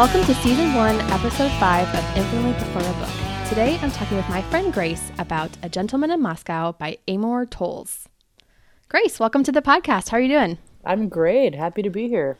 [0.00, 3.48] Welcome to Season 1, Episode 5 of Infinitely Prefer a Book.
[3.50, 8.08] Today I'm talking with my friend Grace about A Gentleman in Moscow by Amor Towles.
[8.88, 10.08] Grace, welcome to the podcast.
[10.08, 10.56] How are you doing?
[10.86, 11.54] I'm great.
[11.54, 12.38] Happy to be here.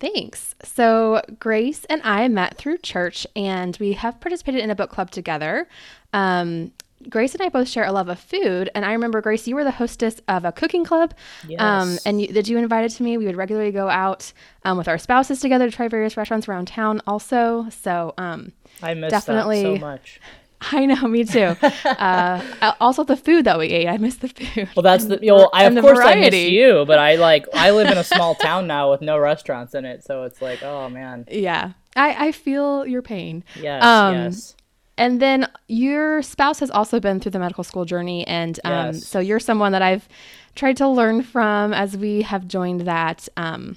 [0.00, 0.56] Thanks.
[0.64, 5.12] So, Grace and I met through church and we have participated in a book club
[5.12, 5.68] together.
[6.12, 6.72] Um,
[7.08, 9.64] Grace and I both share a love of food, and I remember Grace, you were
[9.64, 11.14] the hostess of a cooking club,
[11.58, 13.16] um, and you, that you invited to me.
[13.16, 14.32] We would regularly go out
[14.64, 17.68] um, with our spouses together to try various restaurants around town, also.
[17.70, 19.62] So, um, I miss Definitely.
[19.62, 20.20] that so much.
[20.72, 21.56] I know, me too.
[21.86, 22.42] uh,
[22.80, 24.68] also, the food that we ate, I miss the food.
[24.76, 25.18] Well, that's the.
[25.22, 28.04] You know, I of course I miss you, but I like I live in a
[28.14, 32.26] small town now with no restaurants in it, so it's like, oh man, yeah, I,
[32.28, 33.42] I feel your pain.
[33.56, 34.54] yes, Um, yes,
[35.00, 39.06] And then your spouse has also been through the medical school journey, and um, Yes.
[39.06, 40.06] so you're someone that I've
[40.54, 43.76] tried to learn from as we have joined that um,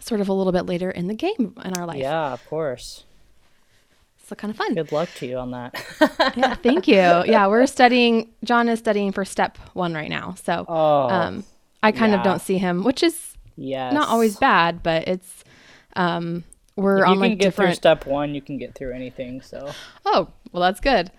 [0.00, 1.98] sort of a little bit later in the game in our life.
[1.98, 3.04] yeah, of course.
[4.26, 4.74] So kind of fun.
[4.74, 5.74] Good luck to you on that.
[6.36, 6.96] Yeah, thank you.
[7.26, 8.30] Yeah, we're studying.
[8.44, 11.44] John is studying for step one right now, so Oh, um,
[11.82, 13.92] I kind of don't see him, which is yes.
[13.92, 15.44] not always bad, but it's
[15.96, 16.44] um,
[16.76, 19.40] we're If you can like get through step one, you can get through anything.
[19.40, 19.70] So
[20.04, 21.10] Oh, well, that's good.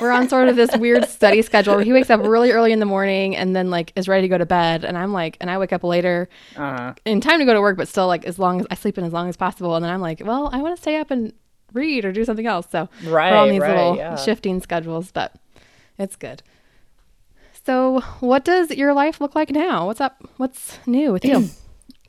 [0.00, 2.80] We're on sort of this weird study schedule where he wakes up really early in
[2.80, 5.50] the morning and then like is ready to go to bed, and I'm like, and
[5.50, 8.38] I wake up later uh in time to go to work, but still like as
[8.38, 10.62] long as I sleep in as long as possible, and then I'm like, well, I
[10.62, 11.32] want to stay up and
[11.72, 12.66] read or do something else.
[12.70, 14.16] So Right, we're on these right, little yeah.
[14.16, 15.34] shifting schedules, but
[15.98, 16.42] it's good.
[17.64, 19.86] So, what does your life look like now?
[19.86, 20.22] What's up?
[20.36, 21.48] What's new with you?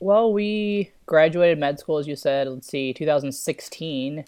[0.00, 4.24] Well, we graduated med school, as you said, let's see, 2016.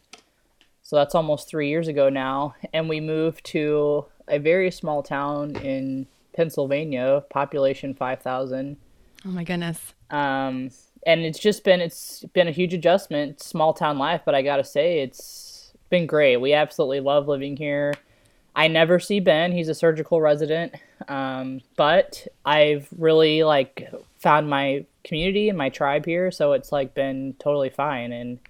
[0.90, 2.56] So that's almost three years ago now.
[2.72, 8.76] And we moved to a very small town in Pennsylvania, population 5,000.
[9.24, 9.94] oh my goodness.
[10.10, 10.70] Um,
[11.06, 14.64] and it's just been, it's been a huge adjustment, small town life, but I gotta
[14.64, 16.38] say, it's been great.
[16.38, 17.94] We absolutely love living here.
[18.56, 19.52] I never see Ben.
[19.52, 20.74] He's a surgical resident.
[21.06, 26.94] Um, but I've really like found my community and my tribe here, so it's like
[26.94, 28.40] been totally fine and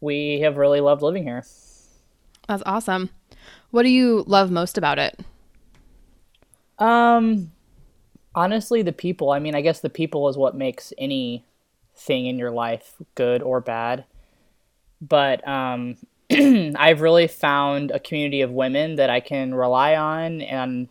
[0.00, 1.44] we have really loved living here.
[2.48, 3.10] That's awesome.
[3.70, 5.18] What do you love most about it?
[6.78, 7.52] Um
[8.34, 9.30] honestly the people.
[9.30, 11.44] I mean, I guess the people is what makes any
[11.94, 14.04] thing in your life good or bad.
[15.00, 15.96] But um
[16.30, 20.88] I've really found a community of women that I can rely on and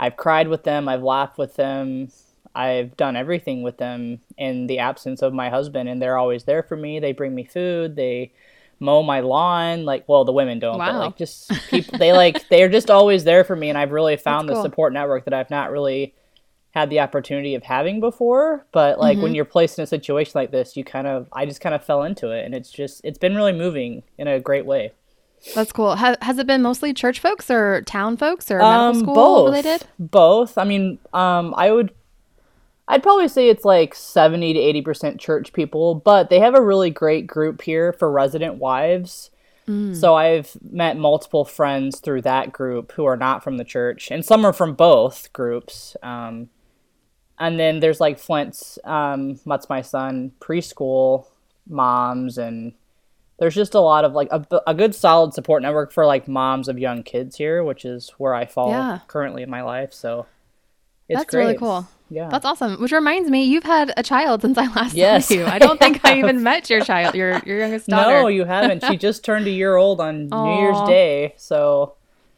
[0.00, 2.10] I've cried with them, I've laughed with them,
[2.54, 6.62] I've done everything with them in the absence of my husband and they're always there
[6.62, 6.98] for me.
[7.00, 8.32] They bring me food, they
[8.80, 10.98] mow my lawn, like well the women don't, but Wow.
[11.00, 14.48] like just people they like they're just always there for me and I've really found
[14.48, 14.62] That's the cool.
[14.70, 16.14] support network that I've not really
[16.72, 19.22] had the opportunity of having before but like Mm-hmm.
[19.22, 21.82] when you're placed in a situation like this you kind of i just kind of
[21.82, 24.92] fell into it and it's just it's been really moving in a great way
[25.54, 25.96] That's cool.
[25.96, 29.44] Ha- has it been mostly church folks or town folks or medical um school both
[29.46, 29.86] related?
[29.98, 31.90] both i mean um i would
[32.88, 36.62] i'd probably say it's like 70 to 80 percent church people but they have a
[36.62, 39.30] really great group here for resident wives
[39.94, 44.24] so i've met multiple friends through that group who are not from the church and
[44.24, 46.48] some are from both groups um
[47.38, 51.26] and then there's like Flint's, um, that's my son, preschool
[51.68, 52.72] moms, and
[53.38, 56.68] there's just a lot of like a, a good solid support network for like moms
[56.68, 59.00] of young kids here, which is where I fall Yeah.
[59.06, 59.92] currently in my life.
[59.92, 60.26] So
[61.08, 61.86] it's That's really cool.
[62.10, 62.28] Yeah.
[62.30, 62.80] That's awesome.
[62.80, 65.44] Which reminds me, you've had a child since I last Yes, saw you.
[65.46, 68.22] I don't think I even met your child, your your youngest daughter.
[68.22, 68.82] no, you haven't.
[68.84, 71.34] She just turned a year old on New Year's Day.
[71.36, 71.94] So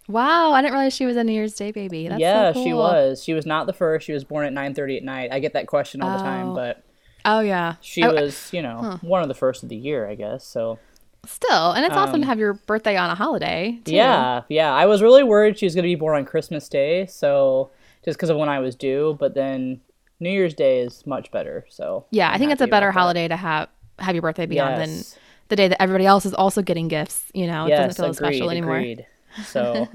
[0.09, 2.09] wow, I didn't realize she was a New Year's Day baby.
[2.09, 3.23] That's so yeah, she was.
[3.23, 4.07] She was not the first.
[4.07, 5.33] She was born at 9:30 at night.
[5.33, 6.27] I get that question all the Oh.
[6.27, 6.83] time, but
[7.25, 10.15] Oh yeah, she I- was, you know, one of the first of the year, I
[10.17, 10.45] guess.
[10.45, 10.79] So
[11.27, 13.79] still, and it's awesome um, to have your birthday on a holiday.
[13.85, 13.93] Too.
[13.95, 14.73] Yeah, yeah.
[14.73, 17.71] I was really worried she was going to be born on Christmas Day, so
[18.05, 19.17] just because of when I was due.
[19.19, 19.81] But then
[20.19, 21.67] New Year's Day is much better.
[21.69, 22.29] So yeah.
[22.31, 23.01] I I'm think it's a better about that.
[23.01, 23.69] holiday to have
[23.99, 25.03] have your birthday be on than
[25.49, 27.25] the day that everybody else is also getting gifts.
[27.35, 28.77] You know, it yes, doesn't feel as agreed, special anymore.
[28.77, 29.07] agreed.
[29.45, 29.89] So,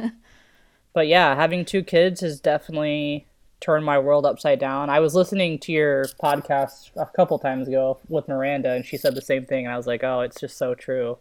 [0.93, 3.27] but yeah, having two kids has definitely
[3.59, 4.89] turned my world upside down.
[4.89, 9.15] I was listening to your podcast a couple times ago with Miranda, and she said
[9.15, 11.17] the same thing, and I was like, oh, it's just so true.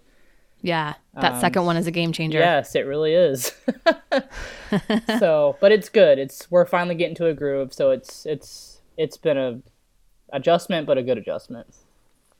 [0.64, 2.38] Yeah, that Um, second one is a game changer.
[2.38, 3.52] Yes, it really is.
[5.18, 6.18] so, but it's good.
[6.18, 7.72] It's we're finally getting to a groove.
[7.74, 9.60] So it's it's it's been a
[10.32, 11.66] adjustment, but a good adjustment.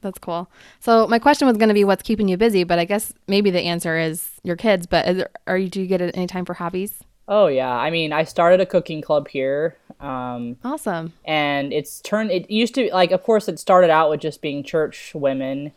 [0.00, 0.50] That's cool.
[0.80, 3.50] So my question was going to be what's keeping you busy, but I guess maybe
[3.50, 4.86] the answer is your kids.
[4.86, 7.00] But there, are you do you get any time for hobbies?
[7.28, 11.12] Oh yeah, I mean, I started a cooking club here, um, Awesome.
[11.26, 12.30] and it's turned.
[12.30, 15.72] It used to be like, of course, it started out with just being church women,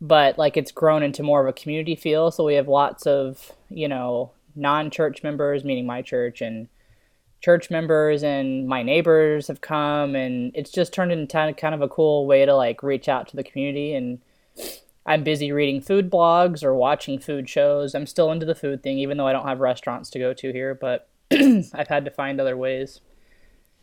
[0.00, 2.30] but like it's grown into more of a community feel.
[2.30, 6.68] So we have lots of, you know, non church members, meaning my church, and
[7.40, 11.88] church members and my neighbors have come and it's just turned into kind of a
[11.88, 14.18] cool way to like reach out to the community and
[15.06, 17.94] I'm busy reading food blogs or watching food shows.
[17.94, 20.52] I'm still into the food thing even though I don't have restaurants to go to
[20.52, 23.00] here, but I've had to find other ways.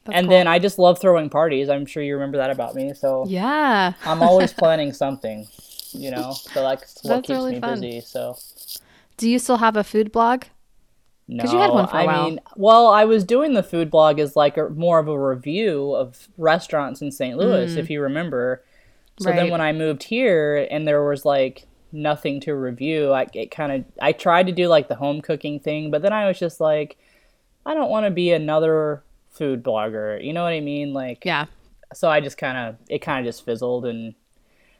[0.04, 0.38] That's and cool.
[0.38, 1.70] then I just love throwing parties.
[1.70, 2.94] I'm sure you remember that about me.
[2.94, 3.94] So Yeah.
[4.04, 5.48] I'm always planning something,
[5.96, 6.34] you know.
[6.34, 7.82] So that's what That's keeps really me fun.
[7.82, 8.02] busy.
[8.02, 8.38] So
[9.18, 10.44] Do you still have a food blog?
[11.28, 12.30] Because no, you had one for a I while.
[12.30, 15.96] mean, well, I was doing the food blog as like a, more of a review
[15.96, 17.36] of restaurants in St.
[17.36, 17.78] Louis, mm.
[17.78, 18.64] if you remember.
[19.20, 19.36] So right.
[19.36, 23.72] then when I moved here and there was like nothing to review, I it kind
[23.72, 26.60] of I tried to do like the home cooking thing, but then I was just
[26.60, 26.98] like,
[27.66, 30.24] I don't want to be another food blogger.
[30.24, 30.94] You know what I mean?
[30.94, 31.46] Like, yeah.
[31.94, 34.14] So I just kind of it kind of just fizzled, and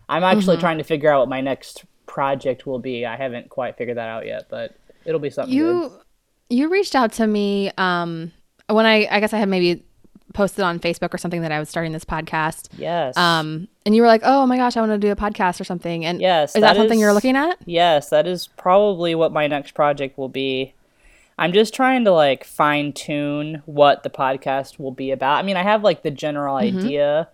[0.08, 0.62] I'm actually mm-hmm.
[0.62, 3.06] trying to figure out what my next project will be.
[3.06, 4.76] I haven't quite figured that out yet, but
[5.06, 5.54] it'll be something.
[5.54, 5.90] You.
[5.90, 6.02] Good
[6.50, 8.32] you reached out to me um,
[8.68, 9.84] when I, I guess I had maybe
[10.34, 12.68] posted on Facebook or something that I was starting this podcast.
[12.78, 13.16] Yes.
[13.18, 15.64] Um, and you were like, "Oh my gosh, I want to do a podcast or
[15.64, 17.58] something." And yes, is that, that something is, you're looking at?
[17.66, 20.74] Yes, that is probably what my next project will be.
[21.38, 25.38] I'm just trying to like fine tune what the podcast will be about.
[25.38, 26.80] I mean, I have like the general mm-hmm.
[26.80, 27.30] idea.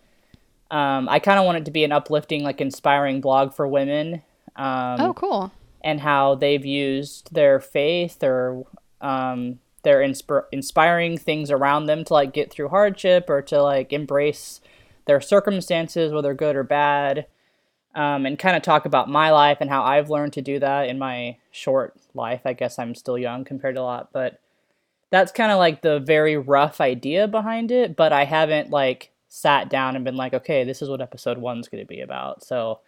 [0.72, 4.24] Um, I kind of want it to be an uplifting, like inspiring blog for women.
[4.56, 5.52] Um, oh, cool.
[5.82, 8.66] And how they've used their faith or
[9.02, 13.92] um, they're insp- inspiring things around them to like get through hardship or to like
[13.92, 14.62] embrace
[15.06, 17.26] their circumstances, whether good or bad,
[17.96, 20.88] um, and kind of talk about my life and how I've learned to do that
[20.88, 22.42] in my short life.
[22.46, 24.40] I guess I'm still young compared to a lot, but
[25.10, 27.98] that's kind of like the very rough idea behind it.
[27.98, 31.70] But I haven't like sat down and been like, okay, this is what episode one's
[31.70, 32.44] going to be about.
[32.44, 32.80] So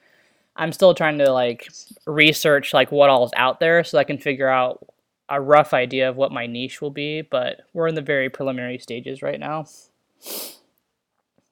[0.58, 1.70] I'm still trying to like
[2.06, 4.86] research like what all's out there so I can figure out
[5.30, 8.78] a rough idea of what my niche will be, but we're in the very preliminary
[8.78, 9.66] stages right now.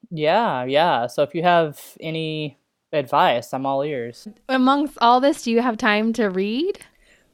[0.10, 1.08] Yeah, yeah.
[1.08, 2.58] So if you have any
[2.92, 4.28] advice, I'm all ears.
[4.50, 6.82] Amongst all this, do you have time to read?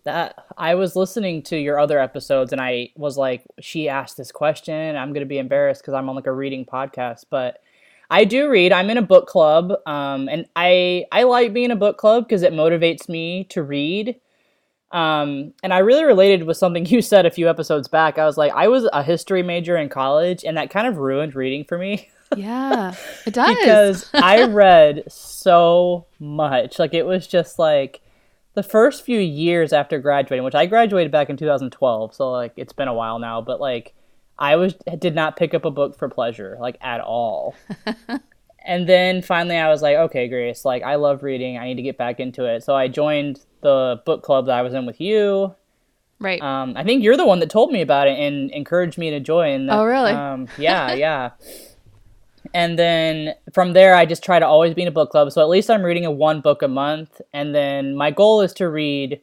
[0.08, 4.32] That I was listening to your other episodes and I was like, she asked this
[4.32, 4.96] question.
[4.96, 7.60] I'm going to be embarrassed because I'm on like a reading podcast, but
[8.10, 8.72] I do read.
[8.72, 12.42] I'm in a book club, um, and I I like being a book club because
[12.42, 14.16] it motivates me to read.
[14.94, 18.18] Um, and I really related with something you said a few episodes back.
[18.18, 21.36] I was like, I was a history major in college, and that kind of ruined
[21.36, 22.10] reading for me.
[22.38, 22.96] yeah,
[23.26, 23.58] it does.
[23.58, 26.80] because I read so much.
[26.80, 28.00] Like, it was just like
[28.58, 32.16] the first few years after graduating, which I graduated back in 2012.
[32.16, 33.94] So, like, it's been a while now, but like,
[34.40, 37.54] I was did not pick up a book for pleasure, like, at all.
[38.66, 41.60] and then finally I was like, okay, Grace, like I love reading.
[41.60, 42.64] I need to get back into it.
[42.64, 45.54] So I joined the book club that I was in with you.
[46.20, 46.42] Right.
[46.42, 49.20] Um, I think you're the one that told me about it and encouraged me to
[49.20, 49.70] join.
[49.70, 50.14] Oh, really?
[50.14, 51.30] Um, yeah, yeah.
[52.54, 55.32] and then from there, I just try to always be in a book club.
[55.32, 57.22] So at least I'm reading a one book a month.
[57.34, 59.22] And then my goal is to read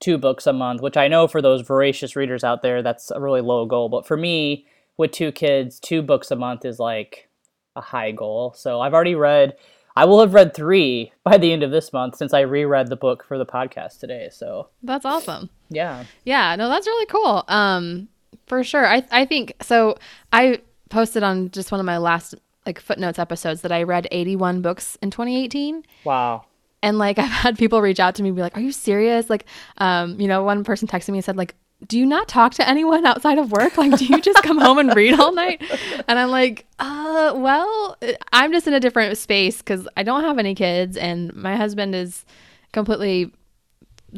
[0.00, 3.20] two books a month, which I know for those voracious readers out there, that's a
[3.20, 3.88] really low goal.
[3.88, 4.66] But for me,
[4.96, 7.28] with two kids, two books a month is like
[7.76, 8.54] a high goal.
[8.56, 9.56] So I've already read
[9.98, 12.96] I will have read three by the end of this month since I reread the
[12.96, 14.28] book for the podcast today.
[14.30, 15.50] So that's awesome.
[15.70, 16.04] Yeah.
[16.24, 16.54] Yeah.
[16.54, 17.44] No, that's really cool.
[17.48, 18.08] Um,
[18.46, 18.86] for sure.
[18.86, 19.96] I I think so.
[20.32, 22.36] I posted on just one of my last
[22.66, 25.84] like footnotes episodes that I read 81 books in 2018.
[26.04, 26.44] Wow.
[26.82, 29.30] And like I've had people reach out to me and be like, "Are you serious?"
[29.30, 29.46] Like,
[29.78, 31.54] um, you know, one person texted me and said like,
[31.86, 33.78] do you not talk to anyone outside of work?
[33.78, 35.62] Like, do you just come home and read all night?
[36.08, 37.96] And I'm like, uh, well,
[38.32, 41.94] I'm just in a different space because I don't have any kids and my husband
[41.94, 42.24] is
[42.72, 43.32] completely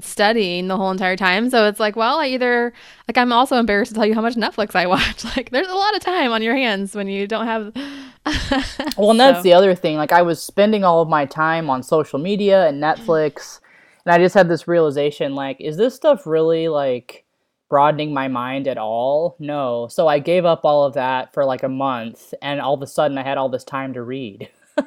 [0.00, 1.50] studying the whole entire time.
[1.50, 2.72] So it's like, well, I either,
[3.08, 5.24] like, I'm also embarrassed to tell you how much Netflix I watch.
[5.36, 7.72] Like, there's a lot of time on your hands when you don't have.
[8.96, 9.42] well, and that's so.
[9.42, 9.96] the other thing.
[9.96, 13.60] Like, I was spending all of my time on social media and Netflix.
[14.04, 17.24] And I just had this realization like, is this stuff really like
[17.70, 19.36] broadening my mind at all.
[19.38, 19.88] No.
[19.88, 22.86] So I gave up all of that for like a month and all of a
[22.86, 24.50] sudden I had all this time to read.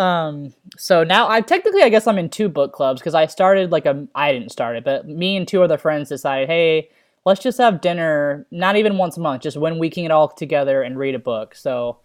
[0.00, 3.70] um so now I technically I guess I'm in two book clubs because I started
[3.70, 6.90] like a I didn't start it, but me and two other friends decided, "Hey,
[7.24, 10.28] let's just have dinner not even once a month, just when we can get all
[10.28, 11.98] together and read a book." So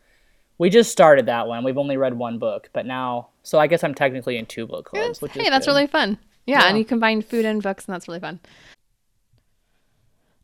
[0.58, 1.64] we just started that one.
[1.64, 4.86] We've only read one book, but now so I guess I'm technically in two book
[4.86, 5.72] clubs, which hey, that's good.
[5.72, 6.18] really fun.
[6.46, 8.40] Yeah, yeah, and you combine food and books, and that's really fun.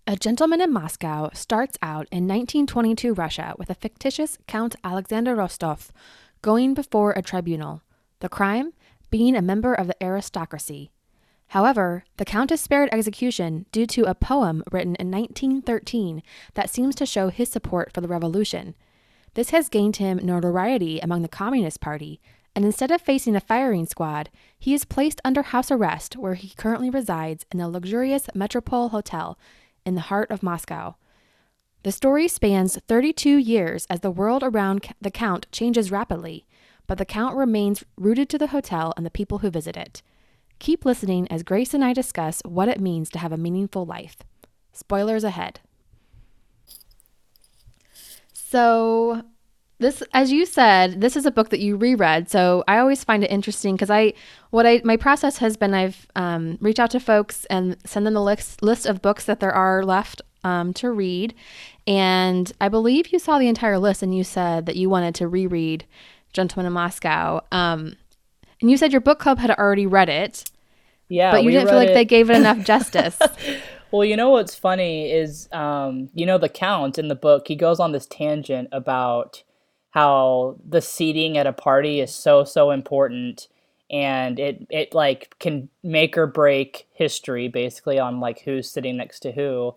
[0.08, 5.92] A Gentleman in Moscow starts out in 1922 Russia with a fictitious Count Alexander Rostov
[6.42, 7.84] going before a tribunal.
[8.20, 8.74] The crime?
[9.12, 10.90] being a member of the aristocracy.
[11.48, 16.96] However, the Count is spared execution due to a poem written in 1913 that seems
[16.96, 18.74] to show his support for the revolution.
[19.34, 22.22] This has gained him notoriety among the Communist Party,
[22.56, 26.56] and instead of facing a firing squad, he is placed under house arrest where he
[26.56, 29.38] currently resides in the luxurious Metropole Hotel
[29.86, 30.96] in the heart of Moscow.
[31.84, 36.46] The story spans 32 years as the world around the Count changes rapidly,
[36.86, 40.04] but the Count remains rooted to the hotel and the people who visit it.
[40.60, 44.18] Keep listening as Grace and I discuss what it means to have a meaningful life.
[44.74, 45.60] Spoilers ahead.
[48.32, 49.24] So,
[49.80, 53.24] this as you said this is a book that you reread so i always find
[53.24, 54.14] it interesting because i
[54.52, 58.14] what i my process has been i've um, reached out to folks and send them
[58.14, 61.34] the list list of books that there are left um, to read
[61.88, 65.28] and i believe you saw the entire list and you said that you wanted to
[65.28, 65.86] reread
[66.34, 67.96] gentleman in moscow um,
[68.62, 70.46] and you said your book club had already read it
[71.10, 73.20] Yeah, but you didn't feel like it- they gave it enough justice
[73.92, 77.58] Well, you know what's funny is, um, you know, the count in the book, he
[77.58, 79.44] goes on this tangent about
[79.90, 83.50] how the seating at a party is so, so important.
[83.92, 89.20] And it, it like can make or break history basically on like who's sitting next
[89.22, 89.76] to who.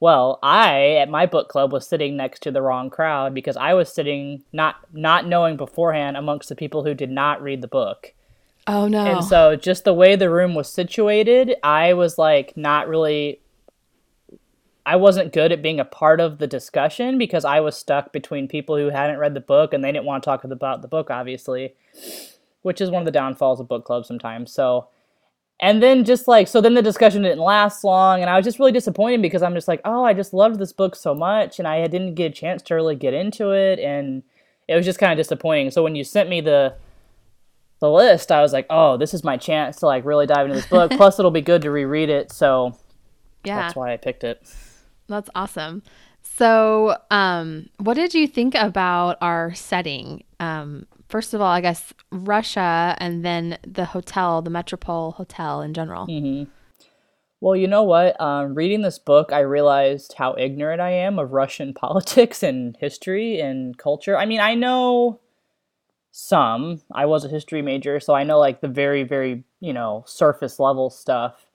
[0.00, 3.74] Well, I at my book club was sitting next to the wrong crowd because I
[3.74, 8.14] was sitting not not knowing beforehand amongst the people who did not read the book.
[8.66, 12.88] oh no And so just the way the room was situated, I was like not
[12.88, 13.40] really
[14.86, 18.48] I wasn't good at being a part of the discussion because I was stuck between
[18.48, 21.10] people who hadn't read the book and they didn't want to talk about the book
[21.10, 21.74] obviously,
[22.62, 24.50] which is one of the downfalls of book clubs sometimes.
[24.50, 24.88] So
[25.60, 28.58] and then just like so then the discussion didn't last long and I was just
[28.58, 31.68] really disappointed because I'm just like, "Oh, I just loved this book so much and
[31.68, 34.22] I didn't get a chance to really get into it and
[34.66, 35.70] it was just kind of disappointing.
[35.70, 36.74] So when you sent me the
[37.80, 40.56] the list, I was like, "Oh, this is my chance to like really dive into
[40.56, 40.90] this book.
[40.96, 42.76] Plus, it'll be good to reread it." So
[43.44, 44.42] yeah that's why I picked it.
[45.08, 45.82] That's awesome.
[46.22, 50.24] So, um, what did you think about our setting?
[50.38, 55.74] Um, first of all, I guess Russia, and then the hotel, the Metropole Hotel in
[55.74, 56.06] general.
[56.06, 56.50] Mm-hmm.
[57.40, 58.20] Well, you know what?
[58.20, 63.40] Um, reading this book, I realized how ignorant I am of Russian politics and history
[63.40, 64.16] and culture.
[64.16, 65.20] I mean, I know
[66.10, 66.82] some.
[66.92, 70.60] I was a history major, so I know like the very, very, you know, surface
[70.60, 71.46] level stuff.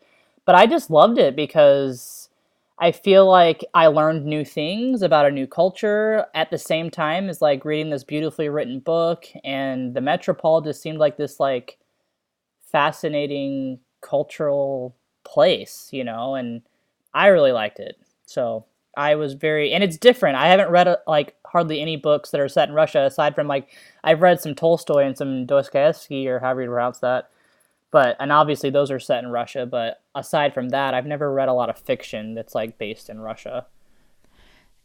[0.46, 2.25] But I just loved it because
[2.78, 7.30] I feel like I learned new things about a new culture at the same time
[7.30, 9.26] as like reading this beautifully written book.
[9.46, 11.78] And the Metropole just seemed like this like
[12.72, 16.62] fascinating cultural place, you know, and
[17.14, 17.98] I really liked it.
[18.26, 18.66] So
[18.98, 20.38] I was very, and it's different.
[20.38, 23.48] I haven't read uh, like hardly any books that are set in Russia aside from
[23.48, 23.70] like
[24.04, 27.30] I've read some Tolstoy and some Dostoevsky or however you pronounce that.
[27.96, 29.66] But and obviously those are set in Russia.
[29.66, 33.22] But aside from that, I've never read a lot of fiction that's like based in
[33.22, 33.68] Russia.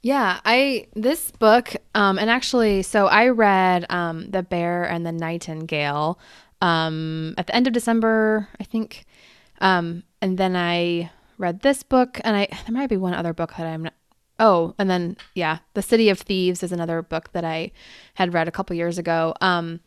[0.00, 5.10] Yeah, I this book, um, and actually, so I read um, The Bear and the
[5.10, 6.20] Nightingale
[6.60, 9.06] um, at the end of December, I think,
[9.60, 13.54] um, and then I read this book, and I there might be one other book
[13.58, 13.94] that I'm not.
[14.38, 17.72] Oh, and then yeah, The City of Thieves is another book that I
[18.14, 19.34] had read a couple years ago.
[19.40, 19.80] Um,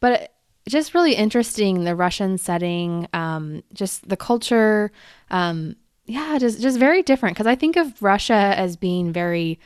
[0.00, 0.32] but
[0.68, 4.92] just really interesting the Russian setting, um, just the culture.
[5.30, 5.76] Um,
[6.06, 9.58] yeah, just just very different because I think of Russia as being very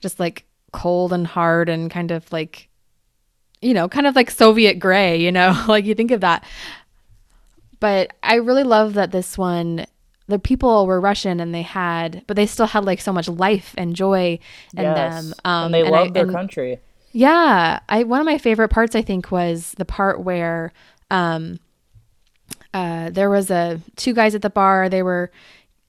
[0.00, 2.68] just like cold and hard and kind of like
[3.60, 6.44] you know, kind of like Soviet gray, you know, like you think of that.
[7.80, 9.86] But I really love that this one
[10.28, 13.74] the people were Russian and they had but they still had like so much life
[13.78, 14.38] and joy
[14.76, 15.34] in them.
[15.44, 16.80] Um and they I- their and- country.
[17.12, 20.72] Yeah, I one of my favorite parts I think was the part where
[21.10, 21.58] um
[22.74, 25.30] uh there was a two guys at the bar, they were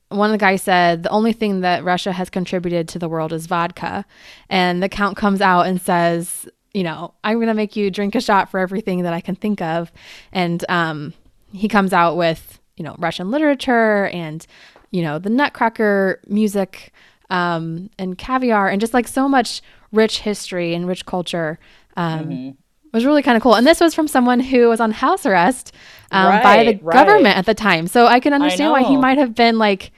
[0.09, 3.31] one of the guys said the only thing that Russia has contributed to the world
[3.31, 4.05] is vodka.
[4.49, 8.15] And the count comes out and says, you know, I'm going to make you drink
[8.15, 9.91] a shot for everything that I can think of.
[10.31, 11.13] And um
[11.51, 14.45] he comes out with, you know, Russian literature and
[14.91, 16.91] you know, the Nutcracker music
[17.29, 21.59] um and caviar and just like so much rich history and rich culture.
[21.95, 22.57] Um
[22.91, 23.53] was really kind of cool.
[23.55, 25.73] And this was from someone who was on house arrest
[26.11, 26.93] um, by the Right, right.
[27.05, 27.85] government at the time.
[27.85, 29.91] So I can understand why he might have been like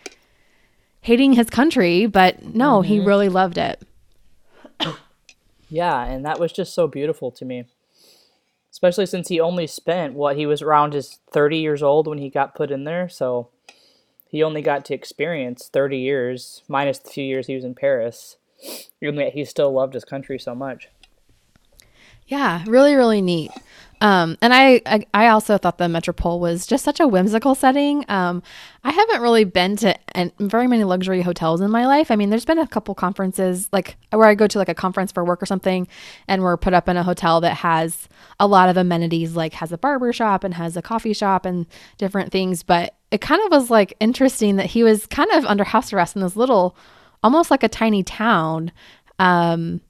[0.99, 3.81] hating his country, but no, he really loved it.
[5.69, 7.63] Yeah, and that was just so beautiful to me.
[8.71, 12.29] Especially since he only spent what he was around his 30 years old when he
[12.29, 13.49] got put in there, so
[14.31, 18.37] he only got to experience 30 years minus the few years he was in Paris.
[19.01, 20.87] Even yet he still loved his country so much.
[22.27, 23.51] Yeah, really, really neat.
[24.01, 28.03] Um, and I, I, I also thought the Metropole was just such a whimsical setting.
[28.09, 28.41] Um,
[28.83, 32.09] I haven't really been to an, very many luxury hotels in my life.
[32.09, 35.11] I mean, there's been a couple conferences like where I go to like a conference
[35.11, 35.87] for work or something,
[36.27, 39.71] and we're put up in a hotel that has a lot of amenities, like has
[39.71, 41.67] a barber shop and has a coffee shop and
[41.99, 42.63] different things.
[42.63, 46.15] But it kind of was like interesting that he was kind of under house arrest
[46.15, 46.75] in this little,
[47.23, 48.71] almost like a tiny town.
[49.19, 49.81] Um,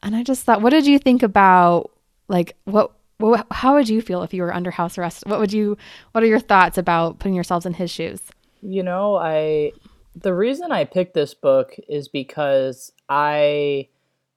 [0.00, 1.90] and I just thought, what did you think about
[2.28, 5.24] like what well, how would you feel if you were under house arrest?
[5.26, 5.76] What would you
[6.12, 8.20] what are your thoughts about putting yourselves in his shoes?
[8.60, 9.72] You know, I
[10.14, 13.88] the reason I picked this book is because I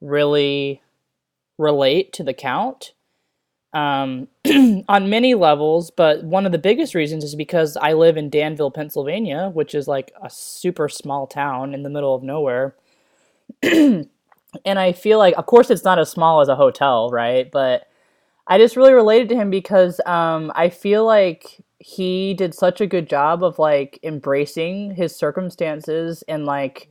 [0.02, 0.82] really
[1.58, 2.94] relate to the count
[3.74, 4.30] um,
[4.88, 8.72] on many levels, but one of the biggest reasons is because I live in Danville,
[8.72, 12.76] Pennsylvania, which is like a super small town in the middle of nowhere.
[13.64, 14.10] and
[14.66, 17.52] I feel like, of course, it's not as small as a hotel, right?
[17.52, 17.88] But
[18.48, 22.88] I just really related to him because um, I feel like he did such a
[22.88, 26.90] good job of like embracing his circumstances and like,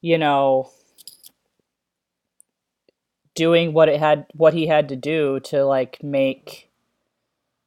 [0.00, 0.70] you know,
[3.34, 6.68] doing what it had what he had to do to like make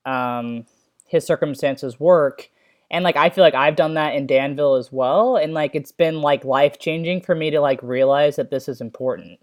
[0.06, 0.66] um
[1.06, 2.50] his circumstances work.
[2.90, 5.38] And like i feel like i've done that in danville as well.
[5.38, 8.82] And like it's been like life changing for me to like realize that this is
[8.82, 9.40] important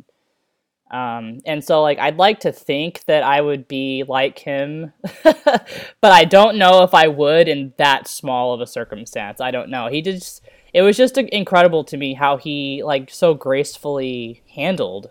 [0.90, 4.92] um, and so like I'd like to think that I would be like him,
[5.22, 5.66] but
[6.02, 9.40] I don't know if I would in that small of a circumstance.
[9.40, 9.88] I don't know.
[9.88, 10.42] He just
[10.72, 15.10] it was just incredible to me how he like so gracefully handled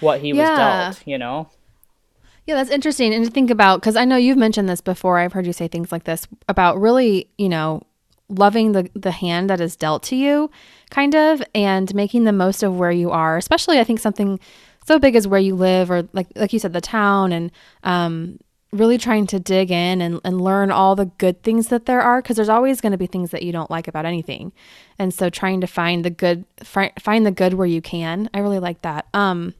[0.00, 0.88] what he yeah.
[0.88, 1.48] was dealt, you know.
[2.46, 3.14] Yeah, that's interesting.
[3.14, 5.18] And to think about because I know you've mentioned this before.
[5.18, 7.82] I've heard you say things like this about really, you know,
[8.28, 10.50] loving the the hand that is dealt to you,
[10.90, 13.36] kind of, and making the most of where you are.
[13.36, 14.40] Especially, I think something
[14.86, 17.50] so big as where you live or like like you said the town and
[17.84, 18.38] um,
[18.72, 22.22] really trying to dig in and, and learn all the good things that there are
[22.22, 24.50] because there's always going to be things that you don't like about anything.
[24.98, 28.30] And so trying to find the good fi- find the good where you can.
[28.32, 29.06] I really like that.
[29.12, 29.54] Um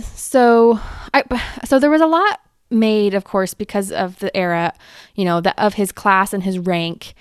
[0.00, 0.78] so
[1.12, 1.24] i
[1.64, 4.72] so there was a lot made of course because of the era
[5.16, 7.14] you know the, of his class and his rank.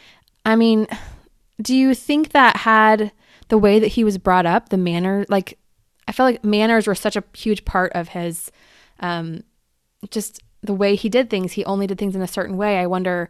[0.46, 0.88] I mean
[1.62, 3.12] do you think that had
[3.50, 5.58] the way that he was brought up, the manner, like
[6.08, 8.52] I felt like manners were such a huge part of his,
[9.00, 9.44] um,
[10.10, 11.54] just the way he did things.
[11.54, 12.78] He only did things in a certain way.
[12.78, 13.30] I wonder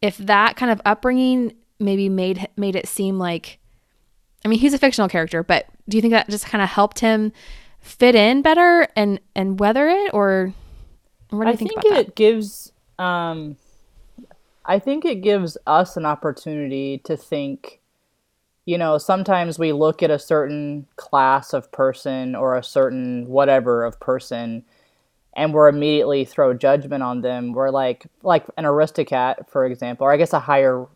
[0.00, 3.58] if that kind of upbringing maybe made made it seem like,
[4.44, 7.00] I mean, he's a fictional character, but do you think that just kind of helped
[7.00, 7.32] him
[7.80, 10.54] fit in better and and weather it, or
[11.30, 12.14] what do you I think, think it that?
[12.14, 12.72] gives.
[12.98, 13.56] Um,
[14.64, 17.80] I think it gives us an opportunity to think
[18.64, 23.84] you know, sometimes we look at a certain class of person or a certain whatever
[23.84, 24.64] of person
[25.34, 27.52] and we're immediately throw judgment on them.
[27.52, 30.86] We're like like an aristocrat, for example, or I guess a higher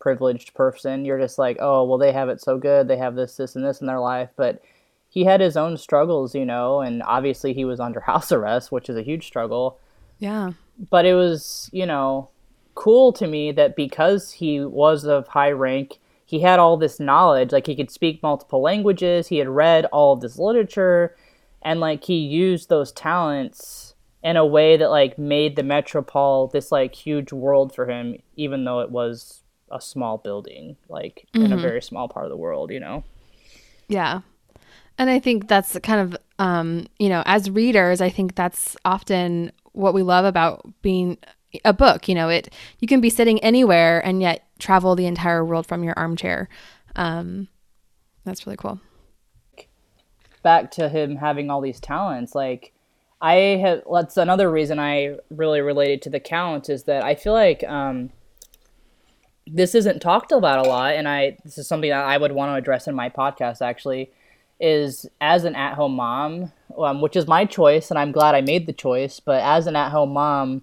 [0.00, 1.04] privileged person.
[1.04, 2.88] You're just like, oh, well, they have it so good.
[2.88, 4.30] They have this, this, and this in their life.
[4.36, 4.62] But
[5.08, 8.88] he had his own struggles, you know, and obviously he was under house arrest, which
[8.88, 9.78] is a huge struggle.
[10.18, 10.52] Yeah.
[10.90, 12.30] But it was, you know,
[12.74, 17.52] cool to me that because he was of high rank he had all this knowledge
[17.52, 21.16] like he could speak multiple languages he had read all of this literature
[21.62, 26.70] and like he used those talents in a way that like made the metropole this
[26.70, 31.44] like huge world for him even though it was a small building like mm-hmm.
[31.44, 31.62] in a mm-hmm.
[31.62, 33.02] very small part of the world you know
[33.88, 34.20] yeah
[34.98, 39.50] and i think that's kind of um you know as readers i think that's often
[39.72, 41.18] what we love about being
[41.64, 45.44] a book you know it you can be sitting anywhere and yet travel the entire
[45.44, 46.48] world from your armchair.
[46.94, 47.48] Um,
[48.24, 48.80] that's really cool.
[50.42, 52.72] Back to him having all these talents, like
[53.20, 53.82] I have.
[53.90, 58.10] That's another reason I really related to the Count is that I feel like um,
[59.46, 62.50] this isn't talked about a lot, and I this is something that I would want
[62.50, 63.60] to address in my podcast.
[63.60, 64.10] Actually,
[64.60, 68.66] is as an at-home mom, um, which is my choice, and I'm glad I made
[68.66, 69.18] the choice.
[69.18, 70.62] But as an at-home mom,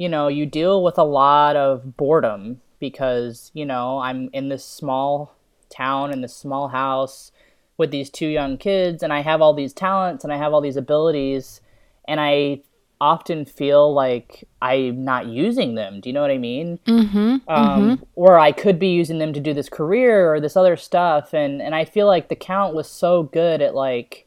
[0.00, 4.64] you know, you deal with a lot of boredom because you know I'm in this
[4.64, 5.34] small
[5.68, 7.32] town in this small house
[7.76, 10.62] with these two young kids and I have all these talents and I have all
[10.62, 11.60] these abilities
[12.08, 12.62] and I
[12.98, 16.00] often feel like I'm not using them.
[16.00, 16.78] Do you know what I mean?
[16.86, 18.04] Mm-hmm, um, mm-hmm.
[18.14, 21.60] Or I could be using them to do this career or this other stuff, and
[21.60, 24.26] and I feel like the count was so good at like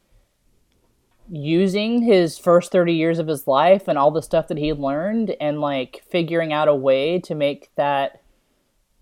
[1.29, 5.35] using his first 30 years of his life and all the stuff that he learned
[5.39, 8.21] and like figuring out a way to make that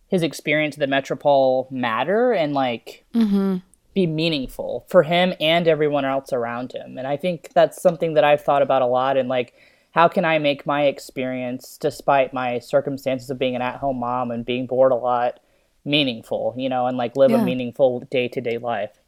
[0.07, 3.57] his experience at the Metropole matter and like mm-hmm.
[3.93, 6.97] be meaningful for him and everyone else around him.
[6.97, 9.53] And I think that's something that I've thought about a lot and like
[9.91, 14.45] how can I make my experience despite my circumstances of being an at-home mom and
[14.45, 15.39] being bored a lot
[15.83, 17.41] meaningful, you know, and like live yeah.
[17.41, 19.00] a meaningful day-to-day life.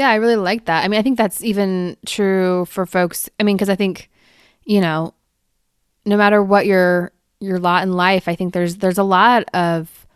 [0.00, 0.82] Yeah, I really like that.
[0.82, 3.28] I mean, I think that's even true for folks.
[3.38, 4.08] I mean, cuz I think
[4.64, 5.12] you know,
[6.06, 10.06] no matter what your your lot in life, I think there's there's a lot of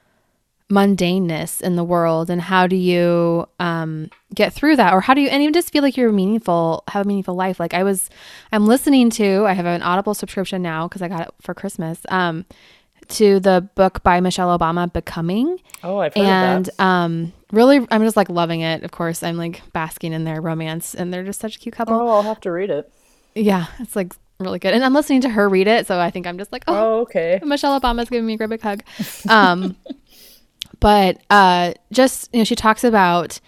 [0.71, 5.21] mundaneness in the world and how do you um, get through that or how do
[5.21, 8.09] you and even just feel like you're meaningful have a meaningful life like i was
[8.51, 12.01] i'm listening to i have an audible subscription now because i got it for christmas
[12.09, 12.47] um,
[13.09, 18.17] to the book by michelle obama becoming oh i've heard and um, really i'm just
[18.17, 21.57] like loving it of course i'm like basking in their romance and they're just such
[21.57, 22.91] a cute couple oh i'll have to read it
[23.35, 24.75] yeah it's like really good.
[24.75, 27.01] And I'm listening to her read it, so I think I'm just like, oh, oh
[27.03, 27.41] okay.
[27.45, 28.83] Michelle Obama's giving me a great big hug.
[29.29, 29.77] Um,
[30.81, 33.41] but uh, just you know, she talks about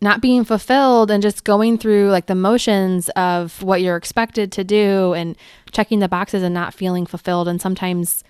[0.00, 4.62] not being fulfilled and just going through like the motions of what you're expected to
[4.62, 5.36] do and
[5.72, 7.48] checking the boxes and not feeling fulfilled.
[7.48, 8.22] And sometimes,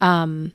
[0.00, 0.52] um,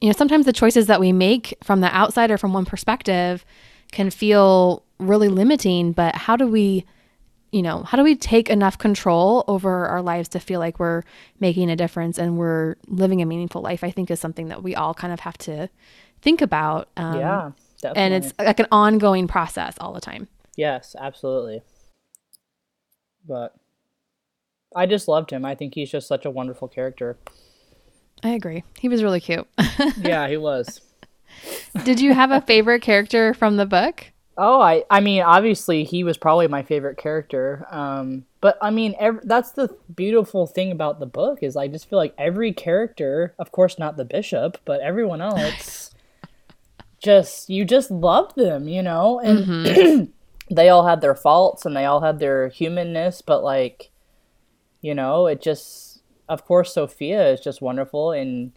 [0.00, 3.44] you know, sometimes the choices that we make from the outside or from one perspective
[3.92, 5.92] can feel really limiting.
[5.92, 6.84] But how do we
[7.52, 11.02] you know, how do we take enough control over our lives to feel like we're
[11.40, 13.82] making a difference and we're living a meaningful life?
[13.84, 15.70] I think is something that we all kind of have to
[16.20, 16.88] think about.
[16.96, 18.02] Um, yeah, definitely.
[18.02, 20.28] and it's like an ongoing process all the time.
[20.56, 21.62] Yes, absolutely.
[23.26, 23.54] But
[24.74, 25.44] I just loved him.
[25.44, 27.16] I think he's just such a wonderful character.
[28.22, 28.64] I agree.
[28.78, 29.46] He was really cute.
[29.98, 30.80] yeah, he was.
[31.84, 34.06] Did you have a favorite character from the book?
[34.38, 37.66] Oh, I I mean, obviously he was probably my favorite character.
[37.70, 41.88] Um, but I mean, every, that's the beautiful thing about the book is I just
[41.88, 45.90] feel like every character, of course not the bishop, but everyone else,
[47.02, 50.04] just you just love them, you know, and mm-hmm.
[50.54, 53.90] they all had their faults and they all had their humanness, but like,
[54.82, 55.85] you know, it just,
[56.28, 58.52] of course, Sophia is just wonderful and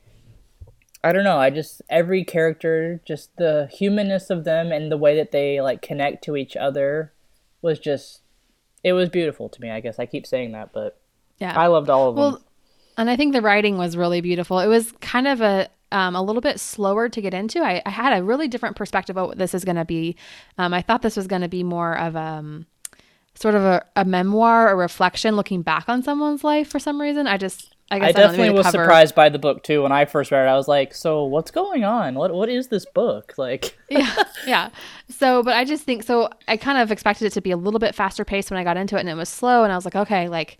[1.03, 1.37] I don't know.
[1.37, 5.81] I just every character, just the humanness of them and the way that they like
[5.81, 7.13] connect to each other
[7.61, 8.21] was just
[8.83, 9.71] it was beautiful to me.
[9.71, 10.99] I guess I keep saying that, but
[11.39, 12.43] yeah, I loved all of well, them.
[12.97, 14.59] And I think the writing was really beautiful.
[14.59, 17.61] It was kind of a um, a little bit slower to get into.
[17.61, 20.17] I, I had a really different perspective of what this is going to be.
[20.57, 22.65] Um, I thought this was going to be more of a um,
[23.39, 26.67] sort of a, a memoir, a reflection, looking back on someone's life.
[26.67, 28.83] For some reason, I just I, guess I definitely was cover.
[28.83, 30.49] surprised by the book too when I first read it.
[30.49, 32.15] I was like, "So what's going on?
[32.15, 34.69] What what is this book like?" yeah, yeah.
[35.09, 36.29] So, but I just think so.
[36.47, 38.77] I kind of expected it to be a little bit faster paced when I got
[38.77, 39.63] into it, and it was slow.
[39.63, 40.59] And I was like, okay, like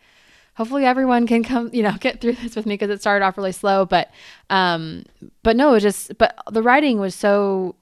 [0.59, 3.37] hopefully everyone can come, you know, get through this with me because it started off
[3.37, 3.85] really slow.
[3.85, 4.11] But,
[4.49, 5.05] um,
[5.41, 7.75] but no, it was just, but the writing was so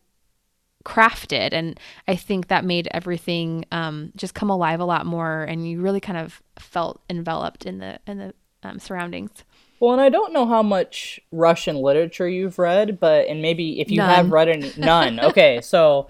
[0.88, 5.70] crafted, and I think that made everything um, just come alive a lot more, and
[5.70, 9.44] you really kind of felt enveloped in the in the um, surroundings.
[9.82, 13.92] Well, and I don't know how much Russian literature you've read, but and maybe if
[13.92, 14.10] you none.
[14.10, 15.20] have read any, none.
[15.20, 16.08] okay, so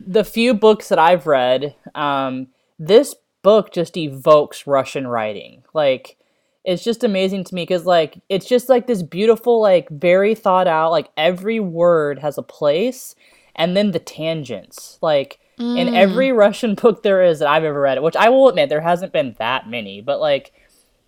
[0.00, 5.62] the few books that I've read, um, this book just evokes Russian writing.
[5.72, 6.16] Like
[6.64, 10.66] it's just amazing to me because like it's just like this beautiful, like very thought
[10.66, 10.90] out.
[10.90, 13.14] Like every word has a place,
[13.60, 15.38] and then the tangents, like.
[15.58, 15.78] Mm.
[15.78, 18.80] In every Russian book there is that I've ever read, which I will admit there
[18.80, 20.54] hasn't been that many, but like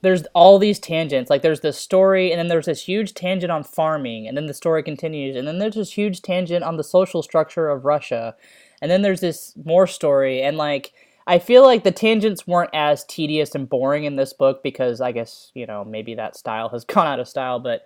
[0.02, 1.30] there's all these tangents.
[1.30, 4.54] Like there's this story, and then there's this huge tangent on farming, and then the
[4.54, 8.36] story continues, and then there's this huge tangent on the social structure of Russia,
[8.82, 10.92] and then there's this more story, and like
[11.26, 15.12] I feel like the tangents weren't as tedious and boring in this book because I
[15.12, 17.82] guess you know maybe that style has gone out of style, but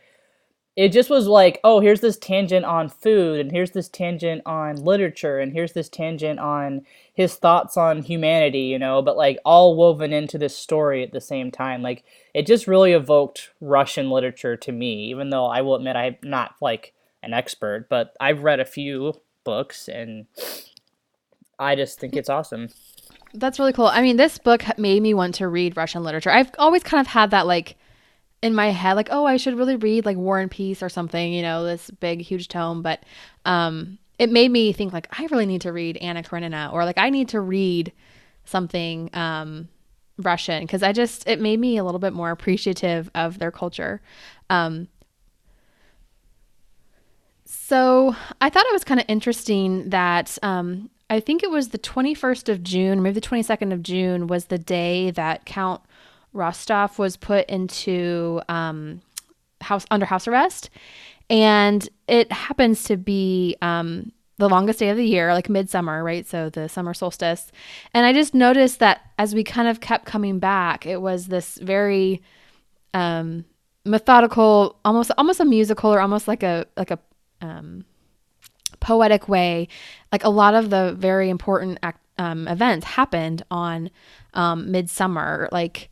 [0.77, 4.77] it just was like, oh, here's this tangent on food, and here's this tangent on
[4.77, 6.85] literature, and here's this tangent on
[7.15, 11.21] his thoughts on humanity, you know, but like all woven into this story at the
[11.21, 11.81] same time.
[11.81, 16.17] Like it just really evoked Russian literature to me, even though I will admit I'm
[16.23, 20.27] not like an expert, but I've read a few books and
[21.59, 22.69] I just think it's awesome.
[23.33, 23.87] That's really cool.
[23.87, 26.31] I mean, this book made me want to read Russian literature.
[26.31, 27.79] I've always kind of had that like
[28.47, 31.33] in my head like oh i should really read like war and peace or something
[31.33, 33.03] you know this big huge tome but
[33.45, 36.99] um it made me think like i really need to read anna karenina or like
[36.99, 37.93] i need to read
[38.45, 39.69] something um
[40.19, 44.01] russian because i just it made me a little bit more appreciative of their culture.
[44.49, 44.89] Um
[47.45, 51.79] so i thought it was kind of interesting that um i think it was the
[51.79, 55.81] 21st of june maybe the 22nd of june was the day that count
[56.37, 59.01] Rostov was put into um,
[59.61, 60.71] house under house arrest,
[61.29, 66.27] and it happens to be um, the longest day of the year, like midsummer, right?
[66.27, 67.51] So the summer solstice.
[67.95, 71.57] And I just noticed that as we kind of kept coming back, it was this
[71.57, 72.23] very
[72.93, 73.45] um,
[73.85, 76.99] methodical, almost almost a musical or almost like a like a
[77.41, 77.85] um,
[78.81, 79.69] poetic way.
[80.13, 83.91] Like a lot of the very important act, um, events happened on
[84.35, 85.49] um, midsummer.
[85.51, 85.91] Like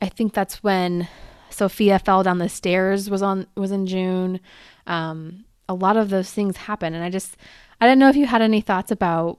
[0.00, 1.08] I think that's when
[1.50, 4.40] Sophia fell down the stairs was on was in June.
[4.86, 7.36] Um, a lot of those things happen, and I just
[7.80, 9.38] I didn't know if you had any thoughts about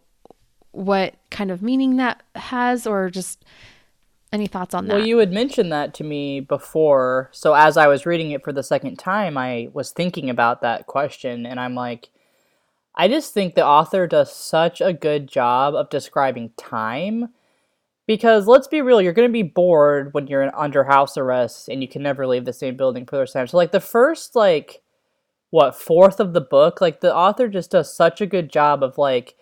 [0.71, 3.43] what kind of meaning that has, or just
[4.31, 4.97] any thoughts on that?
[4.97, 7.29] Well, you had mentioned that to me before.
[7.31, 10.87] So as I was reading it for the second time, I was thinking about that
[10.87, 12.09] question, and I'm like,
[12.95, 17.29] I just think the author does such a good job of describing time.
[18.09, 21.79] Because let's be real, you're going to be bored when you're under house arrest and
[21.79, 23.47] you can never leave the same building for the rest of time.
[23.47, 24.81] So, like, the first, like,
[25.51, 28.97] what, fourth of the book, like, the author just does such a good job of,
[28.97, 29.35] like,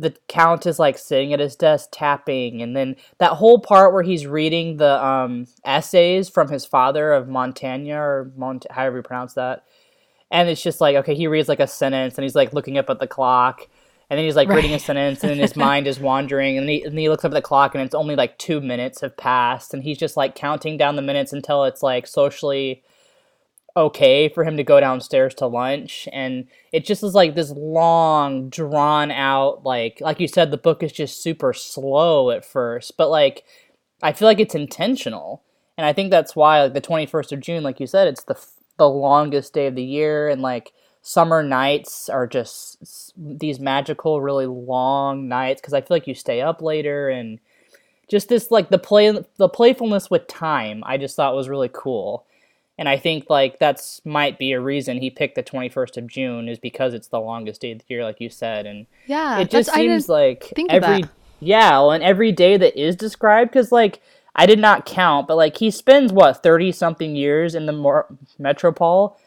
[0.00, 4.02] the count is like sitting at his desk tapping and then that whole part where
[4.02, 9.34] he's reading the um, essays from his father of montaigne or Mont- however you pronounce
[9.34, 9.64] that
[10.30, 12.88] and it's just like okay he reads like a sentence and he's like looking up
[12.88, 13.66] at the clock
[14.10, 14.56] and then he's like right.
[14.56, 17.32] reading a sentence and then his mind is wandering and he, and he looks up
[17.32, 20.34] at the clock and it's only like two minutes have passed and he's just like
[20.34, 22.82] counting down the minutes until it's like socially
[23.76, 28.48] okay for him to go downstairs to lunch and it just is like this long
[28.48, 33.08] drawn out like like you said the book is just super slow at first but
[33.08, 33.44] like
[34.02, 35.44] i feel like it's intentional
[35.76, 38.36] and i think that's why like the 21st of june like you said it's the
[38.78, 44.46] the longest day of the year and like summer nights are just these magical really
[44.46, 47.38] long nights because i feel like you stay up later and
[48.08, 52.26] just this like the play the playfulness with time i just thought was really cool
[52.78, 56.48] and I think like that's might be a reason he picked the 21st of June
[56.48, 59.50] is because it's the longest day of the year, like you said, and yeah, it
[59.50, 61.02] just seems like every
[61.40, 64.00] yeah, well, and every day that is described because like
[64.34, 68.06] I did not count, but like he spends what 30 something years in the Mor-
[68.38, 69.18] metropole.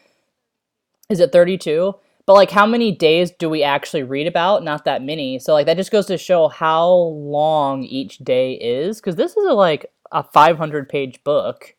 [1.12, 1.94] Is it 32?
[2.24, 4.64] But like how many days do we actually read about?
[4.64, 5.38] Not that many.
[5.38, 9.44] So like that just goes to show how long each day is because this is
[9.46, 11.74] a, like a 500 page book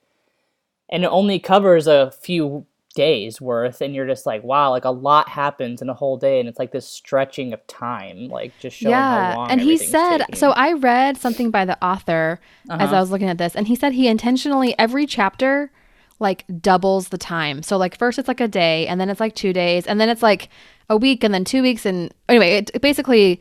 [0.90, 2.66] and it only covers a few
[2.96, 6.40] days worth and you're just like wow like a lot happens in a whole day
[6.40, 9.32] and it's like this stretching of time like just showing yeah.
[9.32, 10.36] how long and he said taking.
[10.36, 12.84] so i read something by the author uh-huh.
[12.84, 15.72] as i was looking at this and he said he intentionally every chapter
[16.20, 19.36] like doubles the time so like first it's like a day and then it's like
[19.36, 20.50] two days and then it's like
[20.90, 23.40] a week and then two weeks and anyway it, it basically